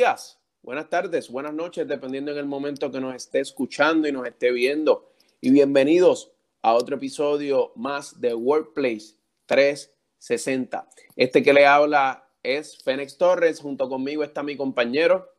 días, 0.00 0.38
buenas 0.62 0.88
tardes, 0.88 1.28
buenas 1.28 1.52
noches, 1.52 1.86
dependiendo 1.86 2.32
en 2.32 2.38
el 2.38 2.46
momento 2.46 2.90
que 2.90 3.02
nos 3.02 3.14
esté 3.14 3.40
escuchando 3.40 4.08
y 4.08 4.12
nos 4.12 4.26
esté 4.26 4.50
viendo. 4.50 5.12
Y 5.42 5.50
bienvenidos 5.50 6.32
a 6.62 6.72
otro 6.72 6.96
episodio 6.96 7.72
más 7.76 8.18
de 8.18 8.32
Workplace 8.32 9.16
360. 9.44 10.88
Este 11.16 11.42
que 11.42 11.52
le 11.52 11.66
habla 11.66 12.26
es 12.42 12.82
Fénix 12.82 13.18
Torres, 13.18 13.60
junto 13.60 13.90
conmigo 13.90 14.24
está 14.24 14.42
mi 14.42 14.56
compañero. 14.56 15.34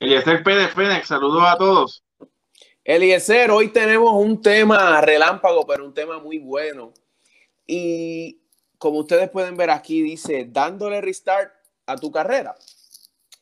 Eliezer 0.00 0.44
Pérez 0.44 0.74
Fénix, 0.74 1.06
saludos 1.06 1.42
a 1.46 1.56
todos. 1.56 2.04
Eliezer, 2.84 3.50
hoy 3.50 3.68
tenemos 3.68 4.12
un 4.12 4.42
tema 4.42 5.00
relámpago, 5.00 5.66
pero 5.66 5.86
un 5.86 5.94
tema 5.94 6.18
muy 6.18 6.36
bueno. 6.36 6.92
Y 7.66 8.38
como 8.76 8.98
ustedes 8.98 9.30
pueden 9.30 9.56
ver 9.56 9.70
aquí, 9.70 10.02
dice, 10.02 10.46
dándole 10.46 11.00
restart 11.00 11.54
a 11.86 11.96
tu 11.96 12.12
carrera. 12.12 12.54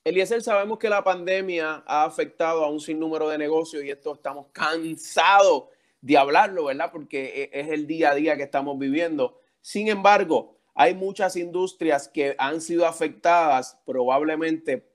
Eliezer, 0.02 0.42
sabemos 0.42 0.78
que 0.78 0.88
la 0.88 1.04
pandemia 1.04 1.84
ha 1.86 2.04
afectado 2.04 2.64
a 2.64 2.70
un 2.70 2.80
sinnúmero 2.80 3.28
de 3.28 3.36
negocios 3.36 3.84
y 3.84 3.90
esto 3.90 4.14
estamos 4.14 4.46
cansados 4.50 5.64
de 6.00 6.16
hablarlo, 6.16 6.64
¿verdad? 6.64 6.90
Porque 6.90 7.50
e, 7.52 7.60
es 7.60 7.68
el 7.68 7.86
día 7.86 8.12
a 8.12 8.14
día 8.14 8.36
que 8.36 8.44
estamos 8.44 8.78
viviendo. 8.78 9.38
Sin 9.60 9.88
embargo, 9.88 10.56
hay 10.74 10.94
muchas 10.94 11.36
industrias 11.36 12.08
que 12.08 12.34
han 12.38 12.62
sido 12.62 12.86
afectadas 12.86 13.78
probablemente 13.84 14.88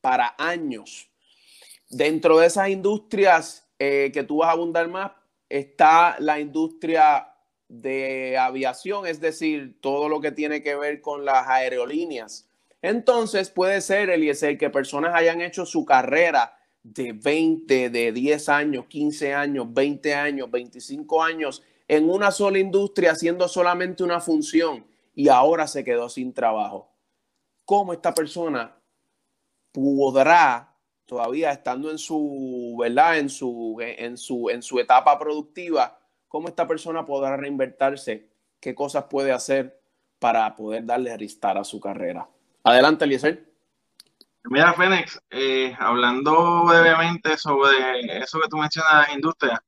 para 0.00 0.34
años. 0.38 1.08
Dentro 1.88 2.38
de 2.38 2.46
esas 2.46 2.68
industrias 2.68 3.68
eh, 3.78 4.10
que 4.12 4.24
tú 4.24 4.38
vas 4.38 4.48
a 4.48 4.52
abundar 4.52 4.88
más, 4.88 5.12
está 5.48 6.16
la 6.18 6.40
industria 6.40 7.32
de 7.68 8.36
aviación, 8.36 9.06
es 9.06 9.20
decir, 9.20 9.80
todo 9.80 10.08
lo 10.08 10.20
que 10.20 10.32
tiene 10.32 10.64
que 10.64 10.74
ver 10.74 11.00
con 11.00 11.24
las 11.24 11.46
aerolíneas. 11.46 12.47
Entonces 12.80 13.50
puede 13.50 13.80
ser, 13.80 14.10
Eliezer, 14.10 14.56
que 14.56 14.70
personas 14.70 15.14
hayan 15.14 15.40
hecho 15.40 15.66
su 15.66 15.84
carrera 15.84 16.56
de 16.82 17.12
20, 17.12 17.90
de 17.90 18.12
10 18.12 18.48
años, 18.48 18.86
15 18.86 19.34
años, 19.34 19.66
20 19.72 20.14
años, 20.14 20.50
25 20.50 21.22
años 21.22 21.62
en 21.88 22.08
una 22.08 22.30
sola 22.30 22.58
industria 22.58 23.12
haciendo 23.12 23.48
solamente 23.48 24.04
una 24.04 24.20
función 24.20 24.86
y 25.14 25.28
ahora 25.28 25.66
se 25.66 25.82
quedó 25.82 26.08
sin 26.08 26.32
trabajo. 26.32 26.92
¿Cómo 27.64 27.92
esta 27.92 28.14
persona 28.14 28.76
podrá, 29.72 30.74
todavía 31.06 31.50
estando 31.50 31.90
en 31.90 31.98
su, 31.98 32.76
¿verdad? 32.78 33.18
En 33.18 33.28
su, 33.28 33.78
en 33.80 34.16
su, 34.16 34.50
en 34.50 34.62
su 34.62 34.78
etapa 34.78 35.18
productiva, 35.18 35.98
cómo 36.28 36.48
esta 36.48 36.66
persona 36.66 37.04
podrá 37.04 37.36
reinvertirse? 37.36 38.28
¿Qué 38.60 38.74
cosas 38.74 39.04
puede 39.04 39.32
hacer 39.32 39.80
para 40.18 40.54
poder 40.54 40.84
darle 40.84 41.16
ristar 41.16 41.58
a 41.58 41.64
su 41.64 41.80
carrera? 41.80 42.28
Adelante, 42.68 43.06
Eliezer. 43.06 43.50
Mira, 44.44 44.74
Fénix, 44.74 45.18
eh, 45.30 45.74
hablando 45.78 46.66
brevemente 46.66 47.38
sobre 47.38 48.20
eso 48.20 48.38
que 48.38 48.48
tú 48.48 48.58
mencionas 48.58 49.08
industrias, 49.14 49.58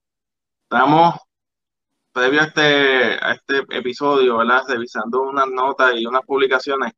estamos 0.65 1.15
previo 2.13 2.43
a 2.43 2.45
este, 2.45 3.15
a 3.25 3.33
este 3.33 3.59
episodio, 3.71 4.37
¿verdad? 4.37 4.65
Revisando 4.69 5.23
unas 5.23 5.49
notas 5.49 5.95
y 5.97 6.05
unas 6.05 6.21
publicaciones. 6.27 6.93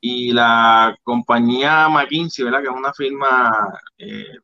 Y 0.00 0.32
la 0.32 0.96
compañía 1.04 1.88
McKinsey, 1.88 2.46
¿verdad? 2.46 2.62
Que 2.62 2.68
es 2.68 2.74
una 2.74 2.92
firma, 2.92 3.50
eh. 3.98 4.34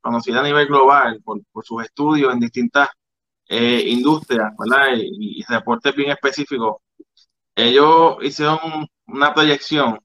Conocida 0.00 0.40
a 0.40 0.42
nivel 0.42 0.66
global 0.66 1.20
por, 1.24 1.40
sus 1.62 1.84
estudios 1.84 2.32
en 2.32 2.40
distintas 2.40 2.88
eh, 3.48 3.84
industrias, 3.86 4.52
¿verdad? 4.58 4.88
Y, 4.96 5.40
y 5.40 5.44
reportes 5.44 5.94
bien 5.94 6.10
específicos. 6.10 6.78
Ellos 7.54 8.16
hicieron 8.22 8.58
una 9.06 9.32
proyección 9.32 10.00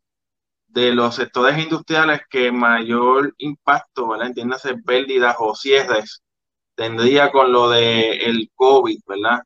de 0.72 0.94
los 0.94 1.16
sectores 1.16 1.58
industriales 1.58 2.22
que 2.30 2.52
mayor 2.52 3.34
impacto, 3.38 4.08
¿verdad? 4.10 4.28
Entiéndase 4.28 4.76
pérdidas 4.78 5.36
o 5.40 5.56
cierres 5.56 6.24
tendría 6.76 7.32
con 7.32 7.52
lo 7.52 7.70
de 7.70 8.12
el 8.26 8.50
COVID, 8.56 9.00
¿verdad? 9.08 9.44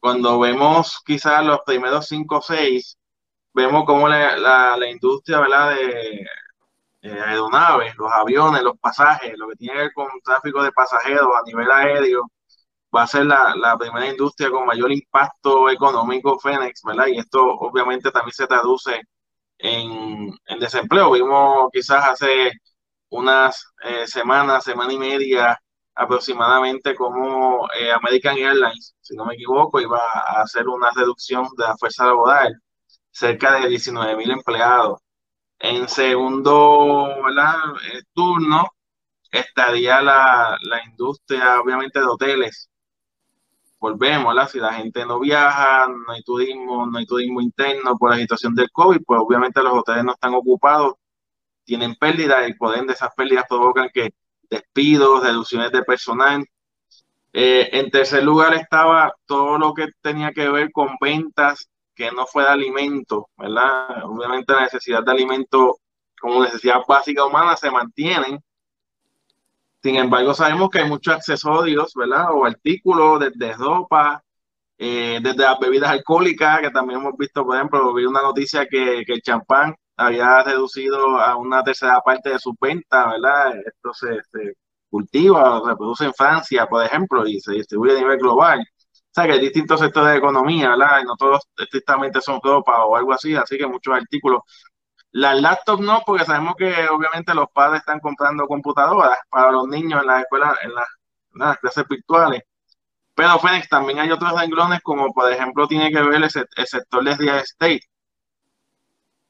Cuando 0.00 0.40
vemos 0.40 1.00
quizás 1.06 1.44
los 1.44 1.60
primeros 1.66 2.06
cinco 2.08 2.38
o 2.38 2.42
seis, 2.42 2.98
vemos 3.54 3.84
como 3.84 4.08
la, 4.08 4.36
la, 4.76 4.90
industria, 4.90 5.40
¿verdad? 5.40 5.76
De 5.76 6.26
aeronaves, 7.02 7.94
los 7.96 8.10
aviones, 8.12 8.62
los 8.62 8.78
pasajes, 8.78 9.36
lo 9.36 9.48
que 9.48 9.56
tiene 9.56 9.74
que 9.74 9.80
ver 9.82 9.92
con 9.92 10.08
tráfico 10.24 10.62
de 10.62 10.72
pasajeros 10.72 11.28
a 11.40 11.42
nivel 11.46 11.70
aéreo, 11.70 12.30
va 12.94 13.02
a 13.04 13.06
ser 13.06 13.26
la, 13.26 13.54
la 13.56 13.76
primera 13.78 14.06
industria 14.08 14.50
con 14.50 14.66
mayor 14.66 14.92
impacto 14.92 15.70
económico, 15.70 16.38
Fénix, 16.38 16.82
¿verdad? 16.84 17.06
Y 17.08 17.18
esto 17.18 17.42
obviamente 17.44 18.10
también 18.10 18.34
se 18.34 18.46
traduce 18.46 19.02
en, 19.62 20.32
desempleo. 20.60 21.12
Vimos 21.12 21.70
quizás 21.72 22.04
hace 22.08 22.52
unas 23.10 23.66
eh, 23.84 24.06
semanas, 24.06 24.64
semana 24.64 24.92
y 24.92 24.98
media 24.98 25.58
aproximadamente 25.94 26.94
como 26.94 27.68
eh, 27.78 27.92
American 27.92 28.36
Airlines, 28.38 28.94
si 29.00 29.14
no 29.16 29.24
me 29.26 29.34
equivoco, 29.34 29.80
iba 29.80 29.98
a 29.98 30.42
hacer 30.42 30.66
una 30.68 30.90
reducción 30.94 31.46
de 31.56 31.64
la 31.64 31.76
fuerza 31.76 32.06
laboral, 32.06 32.54
cerca 33.10 33.60
de 33.60 33.68
19 33.68 34.16
mil 34.16 34.30
empleados. 34.30 35.00
En 35.58 35.88
segundo 35.88 37.08
eh, 37.28 38.02
turno 38.14 38.66
estaría 39.30 40.00
la, 40.02 40.56
la 40.62 40.84
industria, 40.84 41.60
obviamente, 41.60 42.00
de 42.00 42.06
hoteles, 42.06 42.70
volvemos, 43.82 44.34
Si 44.50 44.60
la 44.60 44.72
gente 44.74 45.04
no 45.04 45.18
viaja, 45.18 45.88
no 45.88 46.12
hay 46.12 46.22
turismo, 46.22 46.86
no 46.86 46.98
hay 46.98 47.06
turismo 47.06 47.40
interno 47.40 47.96
por 47.98 48.10
la 48.10 48.16
situación 48.16 48.54
del 48.54 48.70
COVID, 48.70 49.00
pues 49.04 49.20
obviamente 49.20 49.60
los 49.62 49.72
hoteles 49.72 50.04
no 50.04 50.12
están 50.12 50.34
ocupados, 50.34 50.94
tienen 51.64 51.96
pérdidas 51.96 52.48
y 52.48 52.54
por 52.54 52.76
ende 52.78 52.92
esas 52.92 53.12
pérdidas 53.16 53.44
provocan 53.48 53.90
que 53.92 54.14
despidos, 54.48 55.24
reducciones 55.24 55.72
de 55.72 55.82
personal. 55.82 56.46
Eh, 57.32 57.70
en 57.72 57.90
tercer 57.90 58.22
lugar 58.22 58.54
estaba 58.54 59.12
todo 59.26 59.58
lo 59.58 59.74
que 59.74 59.88
tenía 60.00 60.30
que 60.32 60.48
ver 60.48 60.70
con 60.70 60.96
ventas 61.00 61.68
que 61.94 62.12
no 62.12 62.26
fue 62.26 62.44
de 62.44 62.50
alimento, 62.50 63.30
¿verdad? 63.36 64.04
Obviamente 64.04 64.52
la 64.52 64.62
necesidad 64.62 65.02
de 65.02 65.10
alimento 65.10 65.78
como 66.20 66.42
necesidad 66.42 66.82
básica 66.86 67.24
humana 67.24 67.56
se 67.56 67.70
mantienen, 67.70 68.38
sin 69.82 69.96
embargo, 69.96 70.32
sabemos 70.34 70.70
que 70.70 70.80
hay 70.80 70.88
muchos 70.88 71.14
accesorios, 71.14 71.92
¿verdad? 71.94 72.28
O 72.32 72.44
artículos 72.44 73.20
desde 73.20 73.54
ropa, 73.54 74.22
eh, 74.78 75.18
desde 75.22 75.42
las 75.42 75.58
bebidas 75.58 75.90
alcohólicas, 75.90 76.60
que 76.60 76.70
también 76.70 77.00
hemos 77.00 77.16
visto, 77.16 77.44
por 77.44 77.56
ejemplo, 77.56 77.92
vi 77.94 78.04
una 78.04 78.22
noticia 78.22 78.66
que, 78.66 79.00
el 79.00 79.22
champán 79.22 79.74
había 79.96 80.42
reducido 80.44 81.18
a 81.20 81.36
una 81.36 81.62
tercera 81.64 82.00
parte 82.00 82.30
de 82.30 82.38
su 82.38 82.54
venta, 82.60 83.08
¿verdad? 83.10 83.54
Esto 83.66 83.92
se, 83.94 84.54
cultiva 84.90 85.60
o 85.60 85.68
se 85.68 85.76
produce 85.76 86.04
en 86.04 86.14
Francia, 86.14 86.66
por 86.66 86.84
ejemplo, 86.84 87.26
y 87.26 87.40
se 87.40 87.52
distribuye 87.54 87.92
a 87.96 88.00
nivel 88.00 88.18
global. 88.18 88.60
O 88.60 89.14
sea 89.14 89.26
que 89.26 89.32
hay 89.32 89.40
distintos 89.40 89.80
sectores 89.80 90.12
de 90.12 90.18
economía, 90.18 90.70
¿verdad? 90.70 91.00
Y 91.02 91.04
no 91.04 91.16
todos 91.16 91.42
estrictamente 91.56 92.20
son 92.20 92.40
ropa 92.42 92.84
o 92.86 92.96
algo 92.96 93.12
así, 93.12 93.34
así 93.34 93.58
que 93.58 93.66
muchos 93.66 93.94
artículos 93.94 94.42
las 95.12 95.40
laptops 95.40 95.82
no, 95.82 96.02
porque 96.06 96.24
sabemos 96.24 96.54
que 96.56 96.88
obviamente 96.88 97.34
los 97.34 97.50
padres 97.50 97.80
están 97.80 98.00
comprando 98.00 98.46
computadoras 98.46 99.18
para 99.30 99.52
los 99.52 99.68
niños 99.68 100.00
en 100.00 100.06
las 100.06 100.22
escuelas, 100.22 100.56
en 100.62 100.74
las, 100.74 101.58
clases 101.58 101.86
virtuales. 101.88 102.42
Pero 103.14 103.38
Fénix, 103.38 103.68
también 103.68 103.98
hay 104.00 104.10
otros 104.10 104.32
renglones 104.38 104.80
como 104.82 105.12
por 105.12 105.30
ejemplo 105.30 105.68
tiene 105.68 105.90
que 105.92 106.02
ver 106.02 106.22
el, 106.22 106.30
sector 106.30 107.04
de 107.04 107.16
real 107.16 107.38
estate. 107.40 107.82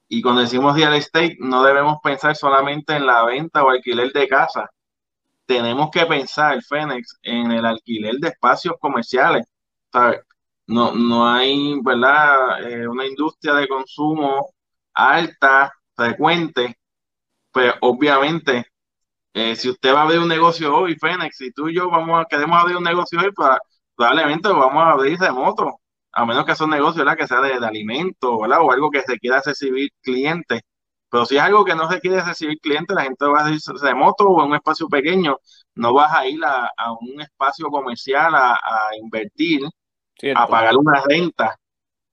Y 0.07 0.21
cuando 0.21 0.41
decimos 0.41 0.75
real 0.75 0.93
estate, 0.95 1.37
no 1.39 1.63
debemos 1.63 1.97
pensar 2.01 2.35
solamente 2.35 2.95
en 2.95 3.05
la 3.05 3.25
venta 3.25 3.63
o 3.63 3.69
alquiler 3.69 4.11
de 4.13 4.27
casa. 4.27 4.69
Tenemos 5.45 5.89
que 5.91 6.05
pensar, 6.05 6.61
Fénix, 6.63 7.17
en 7.23 7.51
el 7.51 7.65
alquiler 7.65 8.15
de 8.15 8.29
espacios 8.29 8.75
comerciales. 8.79 9.45
No, 10.67 10.93
no 10.93 11.27
hay, 11.27 11.79
¿verdad? 11.83 12.63
Eh, 12.69 12.87
una 12.87 13.05
industria 13.05 13.53
de 13.55 13.67
consumo 13.67 14.52
alta, 14.93 15.73
frecuente, 15.95 16.77
pues 17.51 17.73
obviamente, 17.81 18.65
eh, 19.33 19.55
si 19.55 19.69
usted 19.69 19.93
va 19.93 20.01
a 20.01 20.03
abrir 20.03 20.19
un 20.19 20.27
negocio 20.27 20.75
hoy, 20.75 20.95
Fénix, 20.95 21.37
si 21.37 21.51
tú 21.51 21.69
y 21.69 21.75
yo 21.75 21.89
vamos 21.89 22.21
a, 22.21 22.25
queremos 22.25 22.59
abrir 22.59 22.77
un 22.77 22.83
negocio 22.83 23.19
hoy, 23.19 23.31
pues, 23.31 23.49
probablemente 23.95 24.49
vamos 24.49 24.83
a 24.83 24.91
abrir 24.91 25.19
remoto, 25.19 25.79
a 26.11 26.25
menos 26.25 26.45
que 26.45 26.55
sea 26.55 26.65
un 26.65 26.71
negocio 26.71 27.05
que 27.17 27.27
sea 27.27 27.41
de, 27.41 27.53
alimentos 27.65 28.29
o 28.31 28.43
algo 28.43 28.91
que 28.91 29.01
se 29.01 29.17
quiera 29.19 29.41
recibir 29.45 29.89
clientes. 30.01 30.61
Pero 31.09 31.25
si 31.25 31.37
es 31.37 31.43
algo 31.43 31.63
que 31.63 31.75
no 31.75 31.89
se 31.89 31.99
quiere 31.99 32.21
recibir 32.21 32.59
clientes, 32.59 32.95
la 32.95 33.03
gente 33.03 33.25
va 33.25 33.45
a 33.45 33.51
ir 33.51 33.59
remoto 33.81 34.25
o 34.25 34.41
en 34.43 34.49
un 34.49 34.55
espacio 34.55 34.87
pequeño, 34.87 35.37
no 35.75 35.93
vas 35.93 36.11
a 36.11 36.27
ir 36.27 36.39
a, 36.43 36.71
un 36.99 37.21
espacio 37.21 37.67
comercial 37.67 38.33
a, 38.35 38.57
invertir, 38.99 39.61
a 40.35 40.47
pagar 40.47 40.75
una 40.77 41.03
renta. 41.07 41.55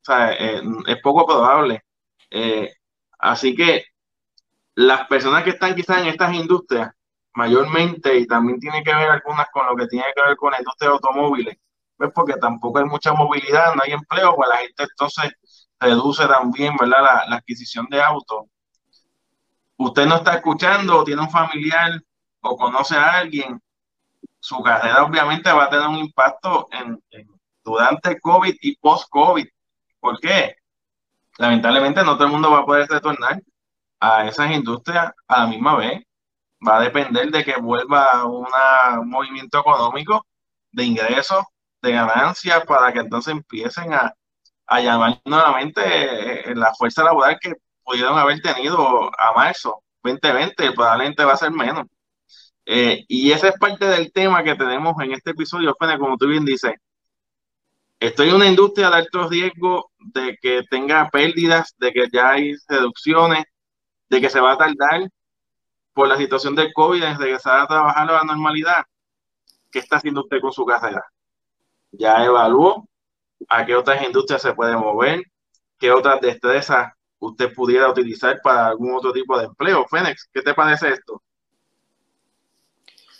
O 0.03 0.05
sea, 0.05 0.33
eh, 0.35 0.62
es 0.87 0.97
poco 1.03 1.26
probable. 1.26 1.83
Eh, 2.31 2.73
así 3.19 3.55
que 3.55 3.85
las 4.75 5.06
personas 5.09 5.44
que 5.44 5.50
están 5.50 5.75
quizás 5.75 5.99
en 5.99 6.09
estas 6.09 6.35
industrias, 6.35 6.91
mayormente, 7.35 8.17
y 8.19 8.27
también 8.27 8.59
tiene 8.61 8.82
que 8.82 8.94
ver 8.94 9.11
algunas 9.11 9.49
con 9.53 9.67
lo 9.67 9.77
que 9.77 9.87
tiene 9.87 10.06
que 10.15 10.23
ver 10.23 10.37
con 10.37 10.53
la 10.53 10.59
industria 10.59 10.91
de 10.91 10.94
automóviles, 10.94 11.56
pues 11.97 12.11
porque 12.15 12.35
tampoco 12.35 12.79
hay 12.79 12.87
mucha 12.87 13.12
movilidad, 13.12 13.75
no 13.75 13.82
hay 13.85 13.93
empleo, 13.93 14.35
pues 14.37 14.49
la 14.49 14.56
gente 14.56 14.85
entonces 14.85 15.32
reduce 15.79 16.27
también, 16.27 16.77
¿verdad?, 16.79 17.25
la, 17.29 17.37
adquisición 17.37 17.87
de 17.91 18.03
autos. 18.03 18.47
usted 19.76 20.06
no 20.06 20.17
está 20.17 20.35
escuchando 20.35 20.99
o 20.99 21.05
tiene 21.05 21.23
un 21.23 21.31
familiar 21.31 22.00
o 22.41 22.56
conoce 22.56 22.97
a 22.97 23.19
alguien, 23.19 23.61
su 24.41 24.62
carrera 24.62 25.05
obviamente 25.05 25.53
va 25.53 25.65
a 25.65 25.71
tener 25.71 25.87
un 25.88 25.97
impacto 25.97 26.69
en, 26.73 27.03
durante 27.62 28.19
COVID 28.21 28.55
y 28.61 28.76
post-COVID. 28.76 29.47
¿Por 30.00 30.21
qué? 30.21 30.56
Lamentablemente 31.41 32.05
no 32.05 32.17
todo 32.17 32.27
el 32.27 32.33
mundo 32.33 32.51
va 32.51 32.59
a 32.61 32.67
poder 32.67 32.87
retornar 32.87 33.41
a 33.99 34.29
esas 34.29 34.51
industrias 34.51 35.11
a 35.27 35.41
la 35.41 35.47
misma 35.47 35.75
vez. 35.77 36.03
Va 36.67 36.77
a 36.77 36.83
depender 36.83 37.31
de 37.31 37.45
que 37.45 37.57
vuelva 37.57 38.27
un 38.27 38.47
movimiento 39.09 39.61
económico 39.61 40.27
de 40.71 40.85
ingresos, 40.85 41.43
de 41.81 41.93
ganancias, 41.93 42.63
para 42.67 42.93
que 42.93 43.01
entonces 43.01 43.33
empiecen 43.33 43.95
a, 43.95 44.15
llamar 44.83 45.21
nuevamente 45.25 46.51
eh, 46.51 46.55
la 46.55 46.75
fuerza 46.75 47.05
laboral 47.05 47.39
que 47.41 47.55
pudieron 47.85 48.19
haber 48.19 48.41
tenido 48.43 49.11
a 49.19 49.33
marzo 49.35 49.83
2020, 50.03 50.73
probablemente 50.73 51.25
va 51.25 51.33
a 51.33 51.37
ser 51.39 51.53
menos. 51.53 51.87
Eh, 52.67 53.05
y 53.09 53.33
ese 53.33 53.49
es 53.49 53.59
parte 53.59 53.87
del 53.87 54.13
tema 54.13 54.45
que 54.45 54.55
tenemos 54.57 54.95
en 55.03 55.13
este 55.13 55.31
episodio, 55.31 55.75
Fene, 55.81 55.99
como 55.99 56.19
tú 56.19 56.27
bien 56.29 56.45
dices. 56.45 56.75
Estoy 58.00 58.31
en 58.31 58.37
una 58.37 58.47
industria 58.47 58.88
de 58.88 58.97
alto 58.97 59.29
riesgo 59.29 59.93
de 59.99 60.38
que 60.41 60.62
tenga 60.70 61.11
pérdidas, 61.11 61.75
de 61.79 61.93
que 61.93 62.06
ya 62.11 62.31
hay 62.31 62.55
reducciones, 62.67 63.44
de 64.08 64.20
que 64.23 64.31
se 64.31 64.41
va 64.41 64.52
a 64.52 64.56
tardar 64.56 65.08
por 65.93 66.08
la 66.08 66.17
situación 66.17 66.55
del 66.55 66.73
COVID 66.73 67.02
se 67.02 67.50
va 67.50 67.62
a 67.62 67.67
trabajar 67.67 68.08
a 68.08 68.12
la 68.12 68.25
normalidad. 68.25 68.85
¿Qué 69.70 69.81
está 69.81 69.97
haciendo 69.97 70.23
usted 70.23 70.41
con 70.41 70.50
su 70.50 70.64
carrera? 70.64 71.05
¿Ya 71.93 72.25
evaluó 72.25 72.88
a 73.49 73.67
qué 73.67 73.76
otras 73.76 74.02
industrias 74.02 74.41
se 74.41 74.55
puede 74.55 74.76
mover? 74.76 75.23
¿Qué 75.79 75.91
otras 75.91 76.23
destrezas 76.23 76.94
usted 77.19 77.52
pudiera 77.52 77.91
utilizar 77.91 78.41
para 78.43 78.69
algún 78.69 78.94
otro 78.94 79.12
tipo 79.12 79.38
de 79.38 79.44
empleo? 79.44 79.87
Fénix, 79.87 80.26
¿qué 80.32 80.41
te 80.41 80.55
parece 80.55 80.88
esto? 80.88 81.23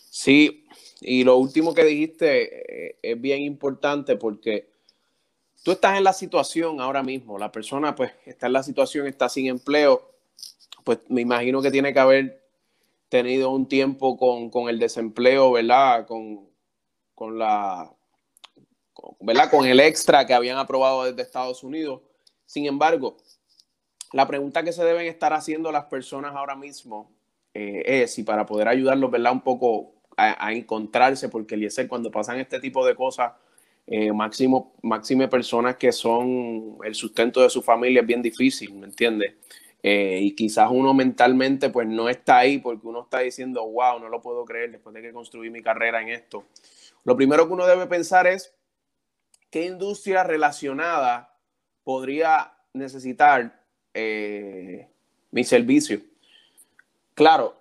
Sí, 0.08 0.66
y 1.02 1.22
lo 1.24 1.36
último 1.36 1.74
que 1.74 1.84
dijiste 1.84 2.88
eh, 2.88 2.98
es 3.02 3.20
bien 3.20 3.42
importante 3.42 4.16
porque 4.16 4.69
tú 5.62 5.72
estás 5.72 5.96
en 5.96 6.04
la 6.04 6.12
situación 6.12 6.80
ahora 6.80 7.02
mismo, 7.02 7.38
la 7.38 7.52
persona 7.52 7.94
pues 7.94 8.12
está 8.26 8.46
en 8.46 8.52
la 8.54 8.62
situación, 8.62 9.06
está 9.06 9.28
sin 9.28 9.46
empleo, 9.46 10.10
pues 10.84 11.00
me 11.08 11.20
imagino 11.20 11.62
que 11.62 11.70
tiene 11.70 11.92
que 11.92 12.00
haber 12.00 12.40
tenido 13.08 13.50
un 13.50 13.66
tiempo 13.68 14.16
con, 14.16 14.68
el 14.68 14.78
desempleo, 14.78 15.52
¿verdad? 15.52 16.06
Con, 16.06 16.48
con 17.14 17.38
la, 17.38 17.92
¿verdad? 19.20 19.50
Con 19.50 19.66
el 19.66 19.80
extra 19.80 20.26
que 20.26 20.34
habían 20.34 20.58
aprobado 20.58 21.04
desde 21.04 21.22
Estados 21.22 21.62
Unidos. 21.64 22.00
Sin 22.46 22.66
embargo, 22.66 23.16
la 24.12 24.26
pregunta 24.26 24.62
que 24.62 24.72
se 24.72 24.84
deben 24.84 25.06
estar 25.06 25.32
haciendo 25.32 25.70
las 25.70 25.84
personas 25.84 26.34
ahora 26.34 26.56
mismo 26.56 27.10
eh, 27.54 27.82
es, 27.84 28.18
y 28.18 28.22
para 28.22 28.46
poder 28.46 28.68
ayudarlos, 28.68 29.10
¿verdad? 29.10 29.32
Un 29.32 29.42
poco 29.42 29.94
a, 30.16 30.52
encontrarse, 30.52 31.28
porque 31.28 31.54
Eliezer, 31.54 31.88
cuando 31.88 32.10
pasan 32.10 32.38
este 32.38 32.60
tipo 32.60 32.84
de 32.84 32.94
cosas, 32.94 33.32
eh, 33.92 34.12
máximo, 34.12 34.76
máxime 34.82 35.26
personas 35.26 35.75
que 35.75 35.90
son 35.90 36.78
el 36.84 36.94
sustento 36.94 37.42
de 37.42 37.50
su 37.50 37.60
familia 37.60 38.02
es 38.02 38.06
bien 38.06 38.22
difícil, 38.22 38.72
¿me 38.75 38.87
entiendes? 38.87 39.34
Eh, 39.82 40.20
y 40.22 40.37
quizás 40.37 40.69
uno 40.70 40.94
mentalmente 40.94 41.70
pues 41.70 41.88
no 41.88 42.08
está 42.08 42.38
ahí 42.38 42.58
porque 42.58 42.87
uno 42.87 43.02
está 43.02 43.19
diciendo, 43.19 43.66
wow, 43.66 43.98
no 43.98 44.08
lo 44.08 44.22
puedo 44.22 44.44
creer 44.44 44.70
después 44.70 44.94
de 44.94 45.02
que 45.02 45.12
construí 45.12 45.50
mi 45.50 45.60
carrera 45.60 46.00
en 46.00 46.10
esto. 46.10 46.44
Lo 47.02 47.16
primero 47.16 47.48
que 47.48 47.52
uno 47.52 47.66
debe 47.66 47.88
pensar 47.88 48.28
es 48.28 48.54
qué 49.50 49.66
industria 49.66 50.22
relacionada 50.22 51.37
podría 51.82 52.52
necesitar 52.72 53.60
eh, 53.92 54.88
mi 55.32 55.42
servicio. 55.42 56.00
Claro, 57.14 57.60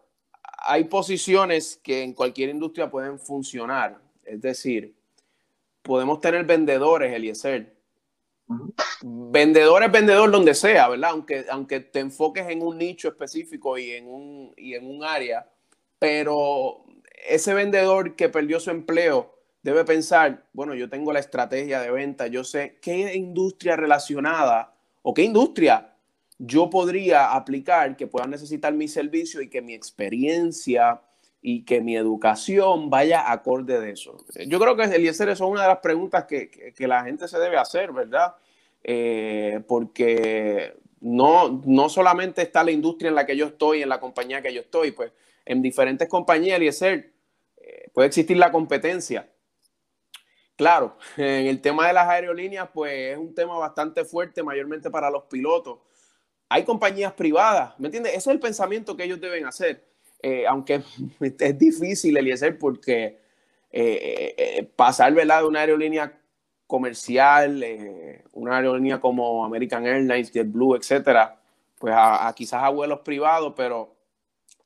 hay 0.59 0.83
posiciones 0.83 1.79
que 1.81 2.03
en 2.03 2.13
cualquier 2.13 2.49
industria 2.49 2.91
pueden 2.91 3.17
funcionar. 3.17 3.99
Es 4.23 4.39
decir, 4.41 4.98
podemos 5.89 6.21
tener 6.21 6.45
vendedores, 6.45 7.11
Eliezer. 7.11 7.75
Vendedor 9.01 9.81
es 9.81 9.91
vendedor 9.91 10.29
donde 10.29 10.53
sea, 10.53 10.87
¿verdad? 10.87 11.09
Aunque, 11.09 11.45
aunque 11.49 11.79
te 11.79 11.99
enfoques 11.99 12.47
en 12.47 12.61
un 12.61 12.77
nicho 12.77 13.07
específico 13.07 13.75
y 13.75 13.93
en 13.93 14.05
un, 14.05 14.53
y 14.55 14.75
en 14.75 14.85
un 14.85 15.03
área, 15.03 15.49
pero 15.97 16.85
ese 17.27 17.55
vendedor 17.55 18.15
que 18.15 18.29
perdió 18.29 18.59
su 18.59 18.69
empleo 18.69 19.35
debe 19.63 19.83
pensar, 19.83 20.45
bueno, 20.53 20.75
yo 20.75 20.91
tengo 20.91 21.11
la 21.11 21.21
estrategia 21.21 21.81
de 21.81 21.89
venta, 21.89 22.27
yo 22.27 22.43
sé 22.43 22.77
qué 22.83 23.15
industria 23.15 23.75
relacionada 23.75 24.75
o 25.01 25.15
qué 25.15 25.23
industria 25.23 25.95
yo 26.37 26.69
podría 26.69 27.33
aplicar 27.33 27.97
que 27.97 28.05
pueda 28.05 28.27
necesitar 28.27 28.73
mi 28.73 28.87
servicio 28.87 29.41
y 29.41 29.49
que 29.49 29.63
mi 29.63 29.73
experiencia 29.73 31.01
y 31.41 31.63
que 31.63 31.81
mi 31.81 31.95
educación 31.95 32.89
vaya 32.89 33.31
acorde 33.31 33.79
de 33.79 33.91
eso. 33.91 34.17
Yo 34.47 34.59
creo 34.59 34.75
que 34.75 34.83
Eliezer, 34.83 35.29
eso 35.29 35.45
es 35.45 35.51
una 35.51 35.61
de 35.61 35.67
las 35.69 35.79
preguntas 35.79 36.25
que, 36.25 36.73
la 36.79 37.03
gente 37.03 37.27
se 37.27 37.39
debe 37.39 37.57
hacer, 37.57 37.91
¿verdad? 37.91 38.35
Eh, 38.83 39.61
porque 39.67 40.75
no, 41.01 41.61
no 41.65 41.89
solamente 41.89 42.41
está 42.41 42.63
la 42.63 42.71
industria 42.71 43.09
en 43.09 43.15
la 43.15 43.25
que 43.25 43.37
yo 43.37 43.47
estoy, 43.47 43.81
en 43.81 43.89
la 43.89 43.99
compañía 43.99 44.41
que 44.41 44.53
yo 44.53 44.61
estoy, 44.61 44.91
pues 44.91 45.11
en 45.45 45.61
diferentes 45.61 46.07
compañías, 46.07 46.57
Eliezer, 46.57 47.11
eh, 47.57 47.89
puede 47.93 48.07
existir 48.07 48.37
la 48.37 48.51
competencia. 48.51 49.29
Claro, 50.55 50.97
en 51.17 51.47
el 51.47 51.61
tema 51.61 51.87
de 51.87 51.93
las 51.93 52.07
aerolíneas, 52.07 52.69
pues 52.73 53.13
es 53.13 53.17
un 53.17 53.33
tema 53.33 53.57
bastante 53.57 54.03
fuerte, 54.03 54.43
mayormente 54.43 54.89
para 54.89 55.09
los 55.09 55.23
pilotos 55.23 55.79
hay 56.49 56.65
compañías 56.65 57.13
privadas, 57.13 57.79
¿me 57.79 57.87
entiendes? 57.87 58.13
Ese 58.13 58.31
es 58.31 58.33
el 58.33 58.39
pensamiento 58.39 58.97
que 58.97 59.03
ellos 59.03 59.21
deben 59.21 59.45
hacer. 59.45 59.87
Eh, 60.21 60.45
aunque 60.47 60.81
es 61.39 61.57
difícil, 61.57 62.17
Eliezer, 62.17 62.57
porque 62.57 63.19
eh, 63.71 64.35
eh, 64.37 64.63
pasar 64.75 65.13
¿verdad? 65.13 65.41
de 65.41 65.47
una 65.47 65.61
aerolínea 65.61 66.19
comercial, 66.67 67.65
una 68.33 68.57
aerolínea 68.57 68.99
como 68.99 69.43
American 69.43 69.87
Airlines, 69.87 70.31
JetBlue, 70.31 70.75
etcétera, 70.75 71.41
pues 71.79 71.95
a, 71.97 72.31
quizás 72.35 72.61
a 72.61 72.69
vuelos 72.69 72.99
privados, 72.99 73.53
pero 73.57 73.95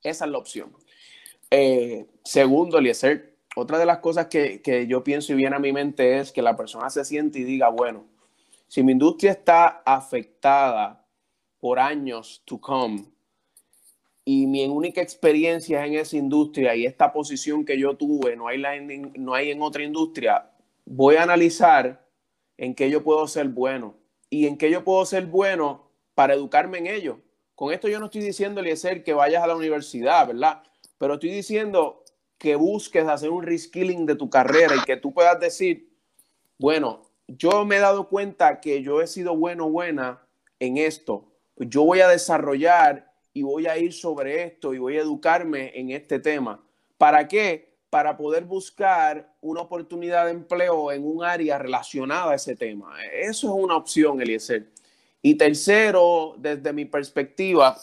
esa 0.02 0.26
es 0.26 0.32
la 0.32 0.38
opción. 0.38 0.74
segundo, 2.26 2.78
Eliezer, 2.78 3.38
otra 3.56 3.78
de 3.78 3.86
las 3.86 4.00
cosas 4.00 4.28
que, 4.28 4.62
que 4.62 4.86
yo 4.86 5.02
pienso 5.02 5.32
y 5.32 5.36
viene 5.38 5.56
a 5.56 5.60
mi 5.60 5.72
mente 5.72 6.18
es 6.18 6.34
que 6.34 6.42
la 6.42 6.58
persona 6.58 6.90
se 6.90 7.06
siente 7.06 7.40
y 7.40 7.46
diga, 7.46 7.70
bueno, 7.70 8.06
si 8.68 8.84
mi 8.84 8.92
industria 8.92 9.32
está 9.32 9.82
afectada 9.86 11.06
por 11.62 11.80
años 11.80 12.42
to 12.44 12.60
come. 12.60 13.13
Y 14.26 14.48
mi 14.48 14.66
única 14.66 15.02
experiencia 15.02 15.86
en 15.86 15.96
esa 15.96 16.16
industria 16.16 16.76
y 16.76 16.86
esta 16.86 17.12
posición 17.12 17.66
que 17.66 17.78
yo 17.78 17.96
tuve, 17.96 18.36
no 18.36 18.48
hay, 18.48 18.62
no 19.18 19.34
hay 19.34 19.52
en 19.52 19.62
otra 19.62 19.84
industria, 19.84 20.50
voy 20.86 21.16
a 21.16 21.24
analizar 21.24 22.06
en 22.58 22.74
qué 22.74 22.90
yo 22.90 23.04
puedo 23.04 23.28
ser 23.28 23.50
bueno 23.50 23.96
y 24.30 24.48
en 24.48 24.58
qué 24.58 24.72
yo 24.72 24.84
puedo 24.84 25.06
ser 25.06 25.26
bueno 25.26 25.90
para 26.16 26.34
educarme 26.34 26.78
en 26.78 26.88
ello. 26.88 27.20
Con 27.56 27.74
esto 27.74 27.88
yo 27.88 28.00
no 28.00 28.06
estoy 28.06 28.22
diciendo, 28.22 28.62
Eliezer, 28.62 29.04
que 29.04 29.14
vayas 29.14 29.44
a 29.44 29.48
la 29.48 29.56
universidad, 29.56 30.28
¿verdad? 30.28 30.64
Pero 30.98 31.16
estoy 31.16 31.32
diciendo 31.32 32.04
que 32.38 32.56
busques 32.56 33.08
hacer 33.08 33.30
un 33.30 33.44
reskilling 33.44 34.06
de 34.06 34.16
tu 34.16 34.30
carrera 34.30 34.76
y 34.76 34.84
que 34.84 34.98
tú 34.98 35.14
puedas 35.14 35.40
decir, 35.40 35.94
bueno, 36.58 37.04
yo 37.28 37.64
me 37.66 37.78
he 37.78 37.80
dado 37.80 38.10
cuenta 38.10 38.60
que 38.60 38.82
yo 38.82 39.02
he 39.02 39.08
sido 39.08 39.36
bueno, 39.36 39.70
buena 39.70 40.28
en 40.60 40.78
esto, 40.78 41.32
yo 41.58 41.84
voy 41.84 42.02
a 42.02 42.08
desarrollar 42.08 43.13
y 43.34 43.42
voy 43.42 43.68
a 43.68 43.78
ir 43.78 43.94
sobre 43.94 44.44
esto 44.44 44.74
y 44.74 44.78
voy 44.78 44.98
a 44.98 45.02
educarme 45.02 45.72
en 45.78 45.90
este 45.92 46.20
tema. 46.20 46.64
¿Para 46.98 47.28
qué? 47.28 47.74
Para 47.90 48.16
poder 48.16 48.46
buscar 48.46 49.36
una 49.42 49.62
oportunidad 49.62 50.26
de 50.26 50.32
empleo 50.32 50.92
en 50.92 51.06
un 51.06 51.24
área 51.24 51.58
relacionada 51.58 52.32
a 52.32 52.36
ese 52.36 52.56
tema. 52.56 52.96
Eso 53.12 53.48
es 53.48 53.64
una 53.64 53.76
opción, 53.76 54.22
Eliezer. 54.22 54.72
Y 55.22 55.36
tercero, 55.36 56.36
desde 56.38 56.74
mi 56.74 56.86
perspectiva, 56.86 57.78